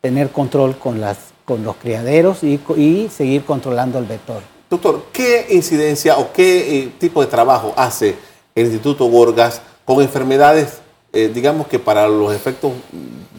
tener 0.00 0.30
control 0.30 0.76
con 0.76 1.00
las 1.00 1.28
con 1.48 1.64
los 1.64 1.76
criaderos 1.76 2.44
y, 2.44 3.08
seguir 3.08 3.42
controlando 3.46 3.98
el 3.98 4.04
vector. 4.04 4.42
Doctor, 4.68 5.06
¿qué 5.10 5.46
incidencia 5.48 6.18
o 6.18 6.30
qué 6.30 6.80
eh, 6.80 6.92
tipo 6.98 7.22
de 7.22 7.26
trabajo 7.26 7.72
hace 7.74 8.16
el 8.54 8.66
Instituto 8.66 9.06
Gorgas 9.06 9.62
con 9.86 10.02
enfermedades, 10.02 10.82
eh, 11.12 11.30
digamos 11.32 11.66
que 11.66 11.78
para 11.78 12.08
los 12.08 12.34
efectos 12.34 12.72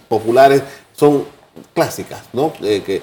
populares 0.07 0.63
son 0.93 1.25
clásicas, 1.73 2.21
¿no? 2.33 2.53
Eh, 2.61 2.81
que 2.85 3.01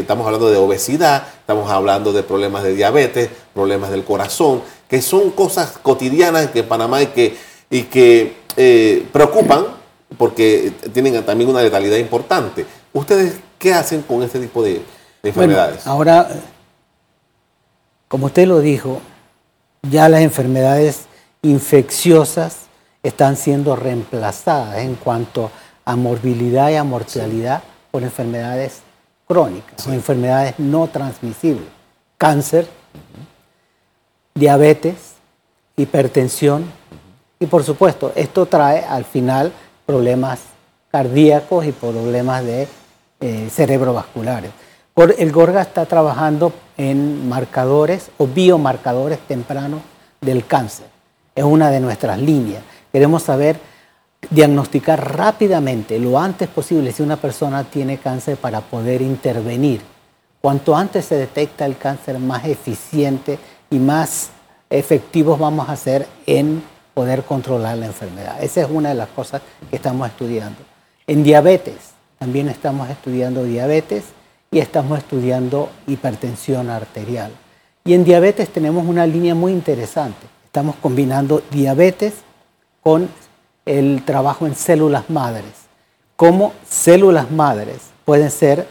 estamos 0.00 0.26
hablando 0.26 0.50
de 0.50 0.56
obesidad, 0.56 1.26
estamos 1.40 1.70
hablando 1.70 2.12
de 2.12 2.22
problemas 2.22 2.62
de 2.62 2.74
diabetes, 2.74 3.30
problemas 3.54 3.90
del 3.90 4.04
corazón, 4.04 4.62
que 4.88 5.00
son 5.02 5.30
cosas 5.30 5.78
cotidianas 5.82 6.50
que 6.50 6.60
en 6.60 6.68
Panamá 6.68 7.02
y 7.02 7.06
que, 7.06 7.36
y 7.70 7.82
que 7.82 8.34
preocupan 9.12 9.66
porque 10.18 10.72
tienen 10.92 11.22
también 11.24 11.50
una 11.50 11.62
letalidad 11.62 11.96
importante. 11.96 12.66
¿Ustedes 12.92 13.36
qué 13.58 13.74
hacen 13.74 14.02
con 14.02 14.22
este 14.22 14.40
tipo 14.40 14.62
de, 14.62 14.82
enfermedades? 15.22 15.86
ahora, 15.86 16.28
como 18.08 18.26
usted 18.26 18.46
lo 18.46 18.60
dijo, 18.60 19.00
ya 19.82 20.08
las 20.08 20.22
enfermedades 20.22 21.02
infecciosas 21.42 22.65
están 23.08 23.36
siendo 23.36 23.76
reemplazadas 23.76 24.78
en 24.78 24.94
cuanto 24.96 25.50
a 25.84 25.96
morbilidad 25.96 26.70
y 26.70 26.74
a 26.74 26.84
mortalidad 26.84 27.62
por 27.90 28.02
enfermedades 28.02 28.80
crónicas 29.26 29.86
o 29.86 29.92
enfermedades 29.92 30.54
no 30.58 30.86
transmisibles. 30.88 31.68
Cáncer, 32.18 32.68
diabetes, 34.34 35.14
hipertensión 35.76 36.64
y 37.38 37.46
por 37.46 37.62
supuesto 37.62 38.12
esto 38.14 38.46
trae 38.46 38.84
al 38.84 39.04
final 39.04 39.52
problemas 39.84 40.40
cardíacos 40.90 41.66
y 41.66 41.72
problemas 41.72 42.44
de 42.44 42.68
eh, 43.20 43.48
cerebrovasculares. 43.50 44.50
El 45.18 45.30
Gorga 45.30 45.60
está 45.60 45.84
trabajando 45.84 46.52
en 46.78 47.28
marcadores 47.28 48.10
o 48.16 48.26
biomarcadores 48.26 49.18
tempranos 49.20 49.82
del 50.22 50.46
cáncer. 50.46 50.86
Es 51.34 51.44
una 51.44 51.70
de 51.70 51.80
nuestras 51.80 52.18
líneas. 52.18 52.62
Queremos 52.92 53.22
saber, 53.22 53.58
diagnosticar 54.30 55.16
rápidamente, 55.16 55.98
lo 55.98 56.18
antes 56.18 56.48
posible, 56.48 56.92
si 56.92 57.02
una 57.02 57.16
persona 57.16 57.64
tiene 57.64 57.98
cáncer 57.98 58.36
para 58.36 58.60
poder 58.60 59.02
intervenir. 59.02 59.80
Cuanto 60.40 60.76
antes 60.76 61.04
se 61.04 61.16
detecta 61.16 61.66
el 61.66 61.76
cáncer, 61.76 62.18
más 62.18 62.44
eficiente 62.46 63.38
y 63.70 63.78
más 63.78 64.30
efectivos 64.70 65.38
vamos 65.38 65.68
a 65.68 65.76
ser 65.76 66.06
en 66.26 66.62
poder 66.94 67.24
controlar 67.24 67.76
la 67.76 67.86
enfermedad. 67.86 68.42
Esa 68.42 68.62
es 68.62 68.68
una 68.70 68.90
de 68.90 68.94
las 68.94 69.08
cosas 69.08 69.42
que 69.68 69.76
estamos 69.76 70.08
estudiando. 70.08 70.58
En 71.06 71.22
diabetes, 71.22 71.74
también 72.18 72.48
estamos 72.48 72.88
estudiando 72.88 73.44
diabetes 73.44 74.04
y 74.50 74.58
estamos 74.58 74.98
estudiando 74.98 75.68
hipertensión 75.86 76.70
arterial. 76.70 77.30
Y 77.84 77.94
en 77.94 78.04
diabetes 78.04 78.48
tenemos 78.48 78.86
una 78.86 79.06
línea 79.06 79.34
muy 79.34 79.52
interesante. 79.52 80.26
Estamos 80.44 80.76
combinando 80.76 81.42
diabetes 81.50 82.14
con 82.86 83.08
el 83.64 84.04
trabajo 84.04 84.46
en 84.46 84.54
células 84.54 85.10
madres. 85.10 85.66
Cómo 86.14 86.52
células 86.70 87.32
madres 87.32 87.78
pueden 88.04 88.30
ser 88.30 88.64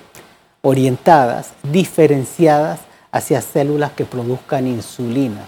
orientadas, 0.61 1.49
diferenciadas 1.63 2.79
hacia 3.11 3.41
células 3.41 3.91
que 3.91 4.05
produzcan 4.05 4.67
insulina. 4.67 5.41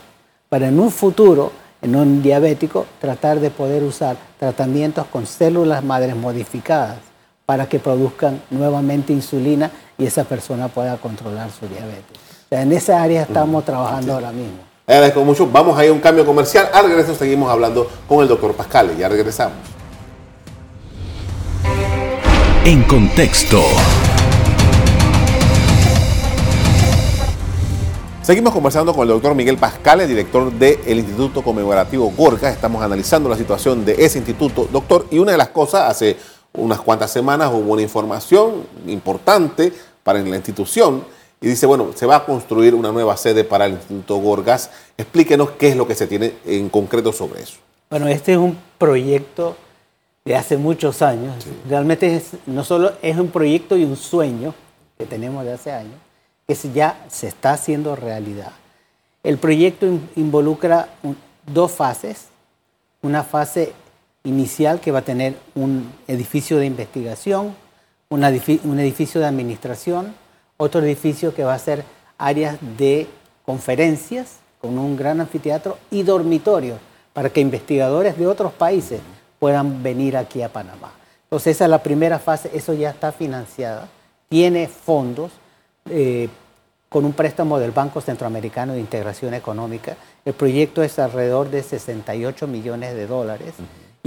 Para 0.49 0.67
en 0.67 0.81
un 0.81 0.91
futuro, 0.91 1.53
en 1.81 1.95
un 1.95 2.21
diabético, 2.21 2.85
tratar 2.99 3.39
de 3.39 3.51
poder 3.51 3.83
usar 3.83 4.17
tratamientos 4.37 5.05
con 5.05 5.25
células 5.25 5.81
madres 5.81 6.17
modificadas 6.17 6.97
para 7.45 7.69
que 7.69 7.79
produzcan 7.79 8.41
nuevamente 8.49 9.13
insulina 9.13 9.71
y 9.97 10.07
esa 10.07 10.25
persona 10.25 10.67
pueda 10.67 10.97
controlar 10.97 11.51
su 11.51 11.69
diabetes. 11.69 12.19
en 12.51 12.73
esa 12.73 13.01
área 13.01 13.21
estamos 13.21 13.63
trabajando 13.63 14.15
ahora 14.15 14.33
mismo. 14.33 14.66
Agradezco 14.89 15.21
mucho. 15.25 15.45
Vamos 15.47 15.77
a 15.77 15.83
ir 15.83 15.89
a 15.89 15.93
un 15.93 15.99
cambio 15.99 16.25
comercial. 16.25 16.69
Al 16.73 16.87
regreso 16.87 17.13
seguimos 17.13 17.51
hablando 17.51 17.89
con 18.07 18.21
el 18.21 18.27
doctor 18.29 18.53
Pascal. 18.53 18.95
Ya 18.95 19.09
regresamos. 19.09 19.57
En 22.63 22.83
contexto. 22.83 23.61
Seguimos 28.21 28.53
conversando 28.53 28.93
con 28.93 29.01
el 29.01 29.09
doctor 29.09 29.35
Miguel 29.35 29.57
Pascal, 29.57 29.99
el 29.99 30.07
director 30.07 30.53
del 30.53 30.97
Instituto 30.97 31.41
Conmemorativo 31.41 32.09
Gorga. 32.15 32.49
Estamos 32.49 32.81
analizando 32.81 33.27
la 33.27 33.35
situación 33.35 33.83
de 33.83 34.05
ese 34.05 34.19
instituto. 34.19 34.69
Doctor, 34.71 35.07
y 35.11 35.19
una 35.19 35.33
de 35.33 35.37
las 35.37 35.49
cosas, 35.49 35.91
hace 35.91 36.15
unas 36.53 36.79
cuantas 36.79 37.11
semanas 37.11 37.49
hubo 37.51 37.73
una 37.73 37.81
información 37.81 38.63
importante 38.85 39.73
para 40.01 40.19
la 40.19 40.37
institución 40.37 41.16
y 41.39 41.47
dice, 41.47 41.65
bueno, 41.65 41.91
se 41.93 42.05
va 42.05 42.17
a 42.17 42.25
construir 42.25 42.73
una 42.73 42.91
nueva 42.91 43.15
sede 43.15 43.43
para 43.43 43.65
el 43.65 43.73
Instituto 43.73 44.17
Gorgas. 44.17 44.71
Explíquenos 44.97 45.51
qué 45.51 45.69
es 45.69 45.75
lo 45.75 45.87
que 45.87 45.95
se 45.95 46.07
tiene 46.07 46.33
en 46.45 46.69
concreto 46.69 47.13
sobre 47.13 47.43
eso. 47.43 47.57
Bueno, 47.89 48.07
este 48.07 48.33
es 48.33 48.37
un 48.37 48.57
proyecto 48.77 49.55
de 50.25 50.35
hace 50.35 50.57
muchos 50.57 51.01
años. 51.01 51.35
Realmente 51.69 52.15
es, 52.15 52.31
no 52.47 52.63
solo 52.63 52.93
es 53.01 53.17
un 53.17 53.29
proyecto 53.29 53.77
y 53.77 53.83
un 53.83 53.95
sueño 53.95 54.53
que 54.97 55.05
tenemos 55.05 55.45
de 55.45 55.53
hace 55.53 55.71
años, 55.71 55.95
que 56.47 56.55
ya 56.73 57.05
se 57.07 57.27
está 57.27 57.53
haciendo 57.53 57.95
realidad. 57.95 58.51
El 59.23 59.37
proyecto 59.37 59.87
involucra 60.15 60.89
dos 61.45 61.71
fases. 61.71 62.27
Una 63.03 63.23
fase 63.23 63.73
inicial 64.23 64.81
que 64.81 64.91
va 64.91 64.99
a 64.99 65.03
tener 65.03 65.35
un 65.53 65.91
edificio 66.07 66.57
de 66.57 66.65
investigación, 66.65 67.55
un 68.09 68.23
edificio 68.23 69.21
de 69.21 69.27
administración, 69.27 70.15
otro 70.57 70.81
edificio 70.81 71.33
que 71.33 71.43
va 71.43 71.53
a 71.53 71.59
ser 71.59 71.83
áreas 72.17 72.57
de 72.77 73.07
conferencias 73.45 74.37
con 74.59 74.77
un 74.77 74.97
gran 74.97 75.21
anfiteatro 75.21 75.77
y 75.91 76.03
dormitorios 76.03 76.79
para 77.13 77.29
que 77.29 77.41
investigadores 77.41 78.17
de 78.17 78.27
otros 78.27 78.53
países 78.53 78.99
puedan 79.39 79.81
venir 79.83 80.17
aquí 80.17 80.41
a 80.41 80.49
Panamá. 80.49 80.91
Entonces 81.23 81.55
esa 81.55 81.65
es 81.65 81.71
la 81.71 81.83
primera 81.83 82.19
fase, 82.19 82.49
eso 82.53 82.73
ya 82.73 82.89
está 82.89 83.11
financiada, 83.11 83.87
tiene 84.29 84.67
fondos 84.67 85.31
eh, 85.89 86.29
con 86.89 87.05
un 87.05 87.13
préstamo 87.13 87.59
del 87.59 87.71
Banco 87.71 88.01
Centroamericano 88.01 88.73
de 88.73 88.79
Integración 88.79 89.33
Económica. 89.33 89.95
El 90.25 90.33
proyecto 90.33 90.83
es 90.83 90.97
alrededor 90.99 91.49
de 91.49 91.63
68 91.63 92.47
millones 92.47 92.95
de 92.95 93.07
dólares 93.07 93.53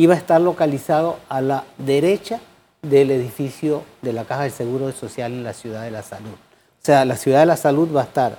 iba 0.00 0.14
a 0.14 0.16
estar 0.16 0.40
localizado 0.40 1.18
a 1.28 1.42
la 1.42 1.64
derecha 1.76 2.40
del 2.82 3.10
edificio 3.10 3.82
de 4.02 4.12
la 4.12 4.24
Caja 4.24 4.42
del 4.42 4.52
Seguro 4.52 4.92
Social 4.92 5.32
en 5.32 5.44
la 5.44 5.52
Ciudad 5.52 5.82
de 5.82 5.90
la 5.90 6.02
Salud. 6.02 6.32
O 6.32 6.82
sea, 6.84 7.04
la 7.04 7.16
Ciudad 7.16 7.40
de 7.40 7.46
la 7.46 7.56
Salud 7.56 7.94
va 7.94 8.02
a 8.02 8.04
estar 8.04 8.38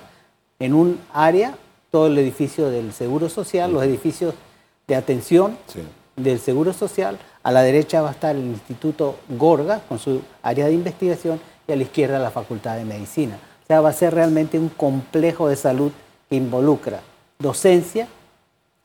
en 0.58 0.74
un 0.74 1.00
área, 1.12 1.56
todo 1.90 2.06
el 2.06 2.18
edificio 2.18 2.70
del 2.70 2.92
Seguro 2.92 3.28
Social, 3.28 3.72
los 3.72 3.82
edificios 3.82 4.34
de 4.86 4.96
atención 4.96 5.56
del 6.16 6.40
Seguro 6.40 6.72
Social, 6.72 7.18
a 7.42 7.52
la 7.52 7.62
derecha 7.62 8.02
va 8.02 8.08
a 8.08 8.12
estar 8.12 8.34
el 8.34 8.44
Instituto 8.44 9.16
Gorga 9.28 9.80
con 9.88 9.98
su 9.98 10.22
área 10.42 10.66
de 10.66 10.72
investigación 10.72 11.40
y 11.66 11.72
a 11.72 11.76
la 11.76 11.82
izquierda 11.82 12.18
la 12.18 12.30
Facultad 12.30 12.76
de 12.76 12.84
Medicina. 12.84 13.38
O 13.62 13.66
sea, 13.66 13.80
va 13.80 13.90
a 13.90 13.92
ser 13.92 14.14
realmente 14.14 14.58
un 14.58 14.68
complejo 14.68 15.48
de 15.48 15.56
salud 15.56 15.92
que 16.28 16.36
involucra 16.36 17.00
docencia, 17.38 18.08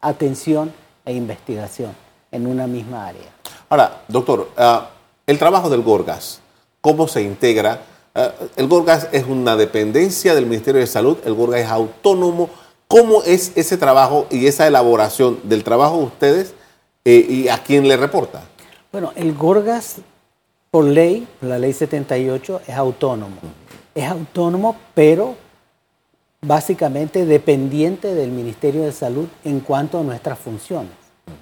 atención 0.02 0.74
e 1.06 1.14
investigación 1.14 1.92
en 2.32 2.48
una 2.48 2.68
misma 2.68 3.08
área. 3.08 3.32
Ahora, 3.70 4.02
doctor, 4.08 4.50
ah, 4.58 4.90
el 5.28 5.38
trabajo 5.38 5.70
del 5.70 5.82
Gorgas, 5.82 6.40
¿cómo 6.80 7.08
se 7.10 7.22
integra? 7.22 7.82
Ah, 8.16 8.32
el 8.56 8.68
Gorgas 8.68 9.10
es 9.12 9.26
una 9.26 9.58
dependencia 9.58 10.34
del 10.34 10.46
Ministerio 10.46 10.80
de 10.80 10.88
Salud, 10.88 11.18
el 11.26 11.34
Gorgas 11.34 11.62
es 11.62 11.68
autónomo. 11.68 12.50
¿Cómo 12.88 13.22
es 13.24 13.52
ese 13.56 13.76
trabajo 13.76 14.28
y 14.32 14.48
esa 14.48 14.66
elaboración 14.66 15.42
del 15.44 15.66
trabajo 15.66 15.98
de 15.98 16.04
ustedes 16.06 16.54
eh, 17.04 17.26
y 17.30 17.50
a 17.50 17.62
quién 17.62 17.86
le 17.86 17.98
reporta? 17.98 18.44
Bueno, 18.94 19.12
el 19.18 19.34
Gorgas, 19.36 19.98
por 20.72 20.86
ley, 20.86 21.28
la 21.42 21.60
ley 21.60 21.74
78, 21.74 22.62
es 22.66 22.76
autónomo. 22.76 23.36
Es 23.94 24.10
autónomo, 24.10 24.78
pero 24.96 25.36
básicamente 26.42 27.26
dependiente 27.26 28.16
del 28.16 28.32
Ministerio 28.32 28.84
de 28.84 28.94
Salud 28.94 29.28
en 29.44 29.60
cuanto 29.60 30.00
a 30.00 30.04
nuestras 30.04 30.40
funciones. 30.40 30.94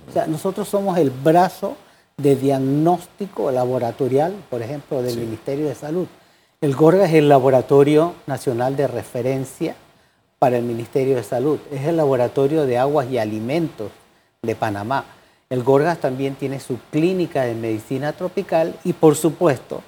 O 0.09 0.11
sea, 0.11 0.25
nosotros 0.25 0.67
somos 0.67 0.97
el 0.97 1.11
brazo 1.11 1.77
de 2.17 2.35
diagnóstico 2.35 3.51
laboratorial, 3.51 4.33
por 4.49 4.61
ejemplo, 4.61 5.01
del 5.01 5.17
Ministerio 5.17 5.67
de 5.67 5.75
Salud. 5.75 6.07
El 6.61 6.75
GORGA 6.75 7.05
es 7.05 7.13
el 7.13 7.27
Laboratorio 7.27 8.13
Nacional 8.25 8.75
de 8.77 8.87
Referencia 8.87 9.75
para 10.39 10.57
el 10.57 10.63
Ministerio 10.63 11.17
de 11.17 11.23
Salud. 11.23 11.59
Es 11.71 11.85
el 11.85 11.97
Laboratorio 11.97 12.65
de 12.65 12.77
Aguas 12.77 13.09
y 13.09 13.17
Alimentos 13.17 13.91
de 14.41 14.55
Panamá. 14.55 15.05
El 15.49 15.63
Gorgas 15.63 15.99
también 15.99 16.35
tiene 16.35 16.59
su 16.59 16.79
clínica 16.91 17.43
de 17.43 17.53
medicina 17.53 18.13
tropical 18.13 18.75
y, 18.83 18.93
por 18.93 19.15
supuesto, 19.15 19.83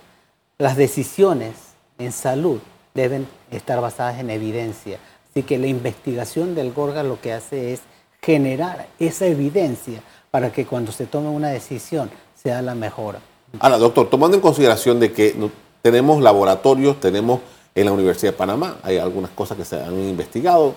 las 0.58 0.76
decisiones 0.76 1.56
en 1.98 2.12
salud 2.12 2.60
deben 2.94 3.28
estar 3.52 3.80
basadas 3.82 4.20
en 4.20 4.30
evidencia. 4.30 5.00
Así 5.30 5.44
que 5.44 5.58
la 5.58 5.68
investigación 5.68 6.56
del 6.56 6.74
Gorgas 6.74 7.06
lo 7.06 7.20
que 7.22 7.34
hace 7.34 7.74
es 7.74 7.82
generar 8.22 8.88
esa 9.00 9.26
evidencia 9.26 10.02
para 10.32 10.52
que 10.52 10.66
cuando 10.66 10.92
se 10.92 11.06
tome 11.06 11.30
una 11.30 11.50
decisión 11.50 12.10
sea 12.36 12.62
la 12.62 12.76
mejor. 12.76 13.18
Ahora, 13.60 13.78
doctor, 13.78 14.10
tomando 14.10 14.36
en 14.36 14.42
consideración 14.42 15.00
de 15.00 15.12
que 15.12 15.36
tenemos 15.82 16.22
laboratorios, 16.22 17.00
tenemos 17.00 17.40
en 17.74 17.86
la 17.86 17.92
Universidad 17.92 18.32
de 18.32 18.38
Panamá, 18.38 18.78
hay 18.84 18.98
algunas 18.98 19.32
cosas 19.32 19.58
que 19.58 19.66
se 19.66 19.82
han 19.82 19.94
investigado, 19.94 20.74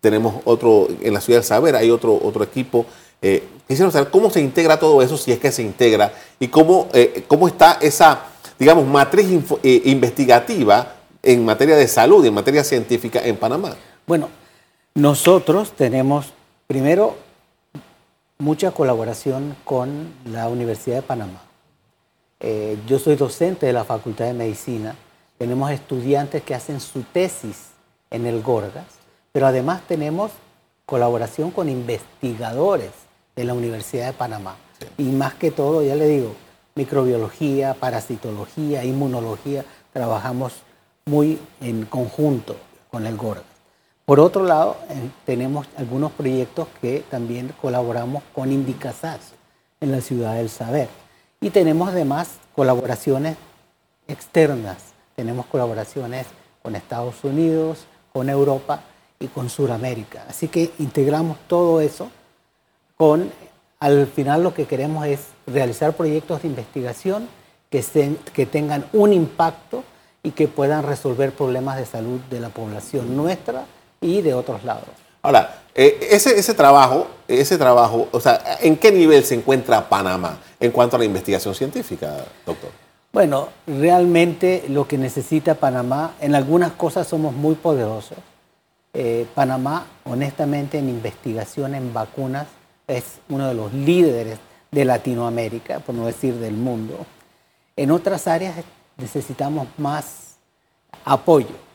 tenemos 0.00 0.34
otro, 0.44 0.88
en 1.00 1.14
la 1.14 1.20
Ciudad 1.20 1.38
del 1.38 1.44
Saber 1.44 1.76
hay 1.76 1.90
otro, 1.90 2.18
otro 2.22 2.42
equipo. 2.42 2.84
Eh, 3.22 3.44
quisiera 3.68 3.90
saber 3.90 4.10
cómo 4.10 4.30
se 4.30 4.40
integra 4.40 4.78
todo 4.78 5.00
eso, 5.00 5.16
si 5.16 5.30
es 5.32 5.38
que 5.38 5.52
se 5.52 5.62
integra, 5.62 6.12
y 6.40 6.48
cómo, 6.48 6.88
eh, 6.92 7.24
cómo 7.28 7.46
está 7.46 7.78
esa, 7.80 8.24
digamos, 8.58 8.84
matriz 8.86 9.26
eh, 9.62 9.82
investigativa 9.84 10.96
en 11.22 11.44
materia 11.44 11.76
de 11.76 11.86
salud 11.86 12.24
y 12.24 12.28
en 12.28 12.34
materia 12.34 12.64
científica 12.64 13.20
en 13.24 13.36
Panamá. 13.36 13.76
Bueno, 14.06 14.28
nosotros 14.94 15.72
tenemos 15.72 16.32
primero 16.66 17.14
mucha 18.42 18.72
colaboración 18.72 19.54
con 19.64 20.12
la 20.24 20.48
Universidad 20.48 20.96
de 20.96 21.02
Panamá. 21.02 21.40
Eh, 22.40 22.76
yo 22.88 22.98
soy 22.98 23.14
docente 23.14 23.66
de 23.66 23.72
la 23.72 23.84
Facultad 23.84 24.24
de 24.24 24.32
Medicina. 24.32 24.96
Tenemos 25.38 25.70
estudiantes 25.70 26.42
que 26.42 26.56
hacen 26.56 26.80
su 26.80 27.02
tesis 27.02 27.68
en 28.10 28.26
el 28.26 28.42
Gorgas, 28.42 28.98
pero 29.30 29.46
además 29.46 29.82
tenemos 29.86 30.32
colaboración 30.86 31.52
con 31.52 31.68
investigadores 31.68 32.90
de 33.36 33.44
la 33.44 33.54
Universidad 33.54 34.06
de 34.06 34.12
Panamá. 34.12 34.56
Y 34.98 35.04
más 35.04 35.34
que 35.34 35.52
todo, 35.52 35.84
ya 35.84 35.94
le 35.94 36.08
digo, 36.08 36.34
microbiología, 36.74 37.74
parasitología, 37.74 38.84
inmunología, 38.84 39.64
trabajamos 39.92 40.52
muy 41.04 41.38
en 41.60 41.84
conjunto 41.84 42.56
con 42.90 43.06
el 43.06 43.16
Gorgas. 43.16 43.51
Por 44.04 44.18
otro 44.18 44.42
lado, 44.42 44.76
eh, 44.90 45.10
tenemos 45.24 45.66
algunos 45.76 46.10
proyectos 46.12 46.66
que 46.80 47.04
también 47.08 47.54
colaboramos 47.60 48.24
con 48.34 48.50
Indicasas 48.50 49.20
en 49.80 49.92
la 49.92 50.00
Ciudad 50.00 50.34
del 50.34 50.50
Saber. 50.50 50.88
Y 51.40 51.50
tenemos 51.50 51.88
además 51.88 52.38
colaboraciones 52.54 53.36
externas. 54.08 54.78
Tenemos 55.14 55.46
colaboraciones 55.46 56.26
con 56.62 56.74
Estados 56.74 57.22
Unidos, 57.22 57.86
con 58.12 58.28
Europa 58.28 58.82
y 59.20 59.28
con 59.28 59.48
Sudamérica. 59.48 60.24
Así 60.28 60.48
que 60.48 60.72
integramos 60.80 61.36
todo 61.46 61.80
eso 61.80 62.10
con, 62.96 63.30
al 63.78 64.08
final 64.08 64.42
lo 64.42 64.52
que 64.52 64.66
queremos 64.66 65.06
es 65.06 65.28
realizar 65.46 65.92
proyectos 65.92 66.42
de 66.42 66.48
investigación 66.48 67.28
que, 67.70 67.84
que 68.32 68.46
tengan 68.46 68.84
un 68.92 69.12
impacto 69.12 69.84
y 70.24 70.32
que 70.32 70.48
puedan 70.48 70.84
resolver 70.84 71.32
problemas 71.32 71.76
de 71.76 71.86
salud 71.86 72.20
de 72.30 72.40
la 72.40 72.48
población 72.48 73.16
nuestra 73.16 73.64
y 74.02 74.20
de 74.20 74.34
otros 74.34 74.64
lados. 74.64 74.88
Ahora, 75.22 75.62
eh, 75.74 76.08
ese, 76.10 76.38
ese, 76.38 76.52
trabajo, 76.52 77.06
ese 77.28 77.56
trabajo, 77.56 78.08
o 78.12 78.20
sea, 78.20 78.58
¿en 78.60 78.76
qué 78.76 78.92
nivel 78.92 79.24
se 79.24 79.36
encuentra 79.36 79.88
Panamá 79.88 80.38
en 80.60 80.70
cuanto 80.72 80.96
a 80.96 80.98
la 80.98 81.06
investigación 81.06 81.54
científica, 81.54 82.24
doctor? 82.44 82.70
Bueno, 83.12 83.48
realmente 83.66 84.64
lo 84.68 84.88
que 84.88 84.98
necesita 84.98 85.54
Panamá, 85.54 86.14
en 86.20 86.34
algunas 86.34 86.72
cosas 86.72 87.06
somos 87.06 87.34
muy 87.34 87.54
poderosos. 87.54 88.18
Eh, 88.94 89.26
Panamá, 89.34 89.86
honestamente, 90.04 90.78
en 90.78 90.88
investigación 90.88 91.74
en 91.74 91.94
vacunas, 91.94 92.46
es 92.86 93.20
uno 93.28 93.48
de 93.48 93.54
los 93.54 93.72
líderes 93.72 94.38
de 94.70 94.84
Latinoamérica, 94.84 95.80
por 95.80 95.94
no 95.94 96.06
decir 96.06 96.34
del 96.34 96.54
mundo. 96.54 97.06
En 97.76 97.90
otras 97.90 98.26
áreas 98.26 98.56
necesitamos 98.96 99.68
más 99.78 100.36
apoyo 101.04 101.71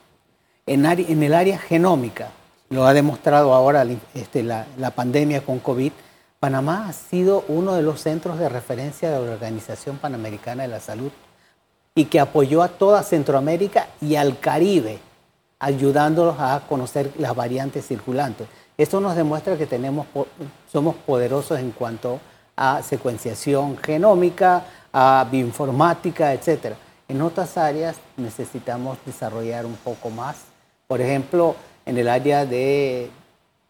en, 0.68 1.22
el 1.22 1.34
área 1.34 1.58
genómica, 1.58 2.30
lo 2.68 2.86
ha 2.86 2.92
demostrado 2.92 3.54
ahora 3.54 3.86
este, 4.14 4.42
la, 4.42 4.66
pandemia 4.94 5.44
con 5.44 5.58
COVID, 5.58 5.92
Panamá 6.38 6.88
ha 6.88 6.92
sido 6.92 7.44
uno 7.48 7.74
de 7.74 7.82
los 7.82 8.00
centros 8.00 8.38
de 8.38 8.48
referencia 8.48 9.10
de 9.10 9.24
la 9.24 9.32
Organización 9.32 9.96
Panamericana 9.96 10.62
de 10.62 10.68
la 10.68 10.80
Salud 10.80 11.10
y 11.94 12.04
que 12.04 12.20
apoyó 12.20 12.62
a 12.62 12.68
toda 12.68 13.02
Centroamérica 13.02 13.88
y 14.00 14.14
al 14.14 14.38
Caribe, 14.38 15.00
ayudándolos 15.58 16.36
a 16.38 16.62
conocer 16.68 17.12
las 17.18 17.34
variantes 17.34 17.86
circulantes. 17.86 18.46
Esto 18.76 19.00
nos 19.00 19.16
demuestra 19.16 19.56
que 19.56 19.66
tenemos, 19.66 20.06
somos 20.70 20.94
poderosos 20.94 21.58
en 21.58 21.72
cuanto 21.72 22.20
a 22.54 22.82
secuenciación 22.82 23.76
genómica, 23.78 24.64
a 24.92 25.26
bioinformática, 25.28 26.32
etc. 26.32 26.74
En 27.08 27.22
otras 27.22 27.56
áreas 27.56 27.96
necesitamos 28.16 28.98
desarrollar 29.04 29.66
un 29.66 29.74
poco 29.76 30.10
más 30.10 30.47
por 30.88 31.02
ejemplo, 31.02 31.54
en 31.86 31.98
el 31.98 32.08
área 32.08 32.46
de 32.46 33.10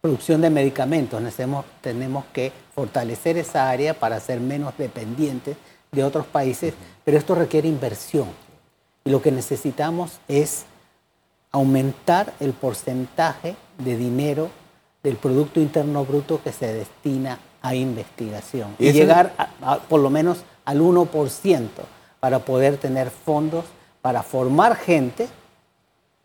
producción 0.01 0.41
de 0.41 0.51
medicamentos 0.51 1.21
tenemos, 1.83 2.25
que 2.33 2.53
fortalecer 2.75 3.37
esa 3.37 3.69
área 3.69 3.93
para 3.93 4.21
ser 4.21 4.41
menos 4.41 4.73
dependientes 4.79 5.57
de 5.91 6.05
otros 6.05 6.27
países, 6.27 6.75
pero 7.05 7.19
esto 7.19 7.35
requiere 7.35 7.67
inversión. 7.67 8.29
Y 9.05 9.11
lo 9.11 9.21
que 9.21 9.33
necesitamos 9.33 10.21
es 10.29 10.65
aumentar 11.51 12.33
el 12.39 12.53
porcentaje 12.53 13.57
de 13.79 13.97
dinero 13.97 14.51
del 15.03 15.17
Producto 15.17 15.61
Interno 15.61 16.05
Bruto 16.05 16.41
que 16.43 16.53
se 16.53 16.73
destina 16.73 17.41
a 17.63 17.75
investigación 17.75 18.77
y, 18.79 18.93
llegar 18.93 19.33
por 19.89 20.01
lo 20.01 20.11
menos 20.11 20.39
al 20.65 20.81
1% 20.81 21.69
para 22.21 22.39
poder 22.41 22.77
tener 22.77 23.11
fondos 23.11 23.65
para 24.03 24.23
formar 24.23 24.77
gente 24.77 25.29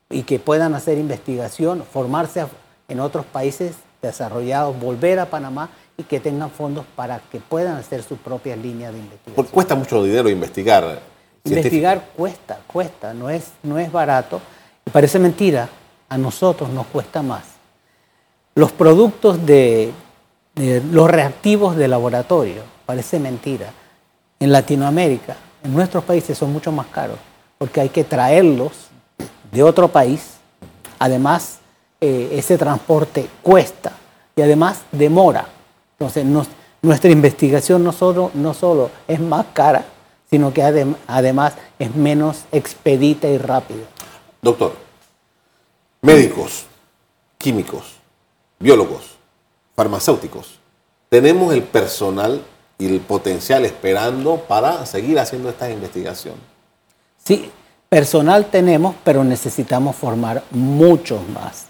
y 0.10 0.24
que 0.24 0.40
puedan 0.40 0.76
hacer 0.76 0.98
investigación, 0.98 1.84
formarse 1.84 2.46
en 2.88 3.00
otros 3.00 3.26
países 3.26 3.76
desarrollados, 4.02 4.80
volver 4.80 5.20
a 5.20 5.26
Panamá 5.26 5.70
y 5.98 6.04
que 6.04 6.20
tengan 6.20 6.50
fondos 6.50 6.86
para 6.96 7.20
que 7.32 7.40
puedan 7.40 7.78
hacer 7.78 8.04
sus 8.04 8.20
propias 8.20 8.58
líneas 8.58 8.94
de 8.94 9.00
investigación. 9.00 9.48
Cuesta 9.48 9.76
mucho 9.76 10.04
dinero 10.04 10.30
investigar. 10.30 11.00
Investigar 11.46 12.10
cuesta, 12.16 12.60
cuesta, 12.68 13.14
no 13.14 13.30
es, 13.30 13.52
no 13.64 13.78
es 13.78 13.92
barato. 13.92 14.42
Y 14.86 14.90
parece 14.90 15.20
mentira, 15.20 15.70
a 16.10 16.18
nosotros 16.18 16.70
nos 16.70 16.88
cuesta 16.88 17.22
más. 17.22 17.44
Los 18.56 18.72
productos 18.72 19.46
de, 19.46 19.92
de 20.56 20.82
los 20.92 21.10
reactivos 21.10 21.76
de 21.76 21.88
laboratorio, 21.88 22.62
parece 22.86 23.20
mentira. 23.20 23.72
En 24.40 24.52
Latinoamérica, 24.52 25.36
en 25.64 25.74
nuestros 25.74 26.04
países 26.04 26.38
son 26.38 26.52
mucho 26.52 26.72
más 26.72 26.88
caros, 26.88 27.18
porque 27.58 27.82
hay 27.82 27.90
que 27.90 28.04
traerlos 28.04 28.90
de 29.54 29.64
otro 29.64 29.88
país. 29.88 30.22
Además, 31.00 31.60
eh, 32.02 32.30
ese 32.34 32.58
transporte 32.58 33.28
cuesta 33.42 33.94
y 34.36 34.42
además 34.42 34.82
demora. 34.92 35.48
Entonces, 35.98 36.26
nuestra 36.82 37.12
investigación 37.12 37.84
no 37.84 37.94
solo, 37.94 38.32
no 38.34 38.54
solo 38.54 38.90
es 39.08 39.20
más 39.20 39.46
cara, 39.54 39.86
sino 40.30 40.54
que 40.54 40.64
además 41.08 41.54
es 41.80 41.96
menos 41.96 42.46
expedita 42.52 43.28
y 43.28 43.38
rápida. 43.38 43.86
Doctor, 44.42 44.74
médicos, 46.02 46.66
químicos, 47.38 47.98
biólogos, 48.60 49.16
farmacéuticos, 49.76 50.60
tenemos 51.10 51.54
el 51.54 51.64
personal 51.64 52.44
y 52.80 52.88
el 52.88 53.00
potencial 53.00 53.64
esperando 53.66 54.38
para 54.38 54.86
seguir 54.86 55.20
haciendo 55.20 55.50
esta 55.50 55.70
investigación. 55.70 56.36
Sí, 57.24 57.52
Personal 57.94 58.48
tenemos, 58.48 58.96
pero 59.04 59.24
necesitamos 59.24 59.96
formar 59.96 60.42
muchos 60.50 61.20
más. 61.30 61.68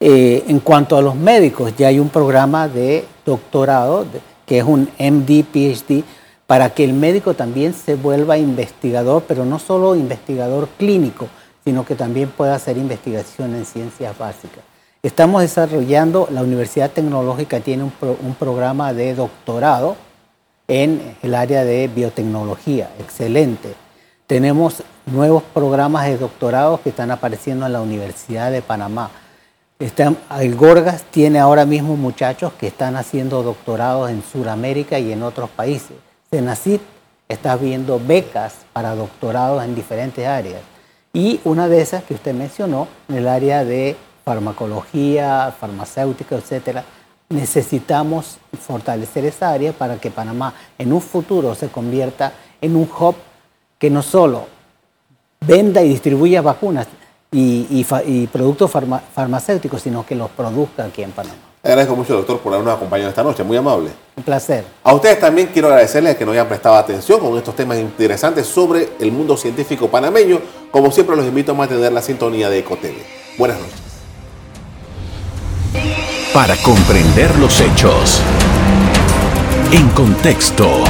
Eh, 0.00 0.42
en 0.48 0.58
cuanto 0.58 0.96
a 0.96 1.00
los 1.00 1.14
médicos, 1.14 1.76
ya 1.76 1.86
hay 1.86 2.00
un 2.00 2.08
programa 2.08 2.66
de 2.66 3.04
doctorado 3.24 4.04
que 4.44 4.58
es 4.58 4.64
un 4.64 4.88
MD, 4.98 5.44
PhD, 5.44 6.02
para 6.48 6.74
que 6.74 6.82
el 6.82 6.92
médico 6.92 7.34
también 7.34 7.72
se 7.72 7.94
vuelva 7.94 8.36
investigador, 8.36 9.22
pero 9.28 9.44
no 9.44 9.60
solo 9.60 9.94
investigador 9.94 10.66
clínico, 10.76 11.28
sino 11.64 11.84
que 11.84 11.94
también 11.94 12.30
pueda 12.30 12.56
hacer 12.56 12.76
investigación 12.76 13.54
en 13.54 13.64
ciencias 13.64 14.18
básicas. 14.18 14.64
Estamos 15.04 15.42
desarrollando, 15.42 16.26
la 16.32 16.42
Universidad 16.42 16.90
Tecnológica 16.90 17.60
tiene 17.60 17.84
un, 17.84 18.34
programa 18.40 18.92
de 18.92 19.14
doctorado 19.14 19.94
en 20.66 21.14
el 21.22 21.32
área 21.32 21.62
de 21.62 21.86
biotecnología, 21.86 22.90
excelente. 22.98 23.72
Tenemos 24.26 24.82
nuevos 25.06 25.42
programas 25.42 26.06
de 26.06 26.18
doctorado 26.18 26.80
que 26.82 26.90
están 26.90 27.10
apareciendo 27.10 27.66
en 27.66 27.72
la 27.72 27.80
Universidad 27.80 28.50
de 28.50 28.62
Panamá. 28.62 29.10
el 29.78 30.56
Gorgas 30.56 31.04
tiene 31.10 31.38
ahora 31.38 31.64
mismo 31.64 31.96
muchachos 31.96 32.52
que 32.58 32.66
están 32.66 32.96
haciendo 32.96 33.42
doctorados 33.42 34.10
en 34.10 34.22
Sudamérica 34.22 34.98
y 34.98 35.12
en 35.12 35.22
otros 35.22 35.50
países. 35.50 35.96
Senacid 36.30 36.80
está 37.28 37.56
viendo 37.56 38.00
becas 38.04 38.54
para 38.72 38.94
doctorados 38.94 39.64
en 39.64 39.74
diferentes 39.74 40.26
áreas. 40.26 40.60
Y 41.12 41.40
una 41.44 41.66
de 41.68 41.80
esas 41.80 42.04
que 42.04 42.14
usted 42.14 42.34
mencionó, 42.34 42.86
en 43.08 43.16
el 43.16 43.28
área 43.28 43.64
de 43.64 43.96
farmacología, 44.24 45.52
farmacéutica, 45.58 46.36
etcétera, 46.36 46.84
necesitamos 47.28 48.38
fortalecer 48.60 49.24
esa 49.24 49.50
área 49.50 49.72
para 49.72 49.96
que 49.98 50.10
Panamá 50.10 50.54
en 50.78 50.92
un 50.92 51.00
futuro 51.00 51.54
se 51.54 51.68
convierta 51.68 52.32
en 52.60 52.76
un 52.76 52.88
hub 52.98 53.14
que 53.78 53.90
no 53.90 54.02
solo 54.02 54.46
venda 55.46 55.82
y 55.82 55.88
distribuya 55.88 56.42
vacunas 56.42 56.86
y, 57.32 57.84
productos 58.32 58.70
farmacéuticos, 59.14 59.82
sino 59.82 60.04
que 60.04 60.14
los 60.14 60.30
produzca 60.30 60.84
aquí 60.84 61.02
en 61.02 61.12
Panamá. 61.12 61.36
Agradezco 61.62 61.94
mucho, 61.94 62.14
doctor, 62.14 62.40
por 62.40 62.54
habernos 62.54 62.74
acompañado 62.74 63.10
esta 63.10 63.22
noche. 63.22 63.44
Muy 63.44 63.56
amable. 63.56 63.90
Un 64.16 64.24
placer. 64.24 64.64
A 64.82 64.94
ustedes 64.94 65.20
también 65.20 65.50
quiero 65.52 65.68
agradecerles 65.68 66.16
que 66.16 66.24
nos 66.24 66.32
hayan 66.32 66.48
prestado 66.48 66.74
atención 66.76 67.20
con 67.20 67.36
estos 67.36 67.54
temas 67.54 67.78
interesantes 67.78 68.46
sobre 68.46 68.88
el 68.98 69.12
mundo 69.12 69.36
científico 69.36 69.88
panameño. 69.88 70.40
Como 70.70 70.90
siempre, 70.90 71.14
los 71.16 71.26
invito 71.26 71.52
a 71.52 71.54
mantener 71.54 71.92
la 71.92 72.00
sintonía 72.00 72.48
de 72.48 72.60
EcoTV. 72.60 72.94
Buenas 73.36 73.58
noches. 73.58 73.80
Para 76.32 76.56
comprender 76.56 77.36
los 77.38 77.60
hechos. 77.60 78.20
En 79.72 79.88
contexto. 79.90 80.84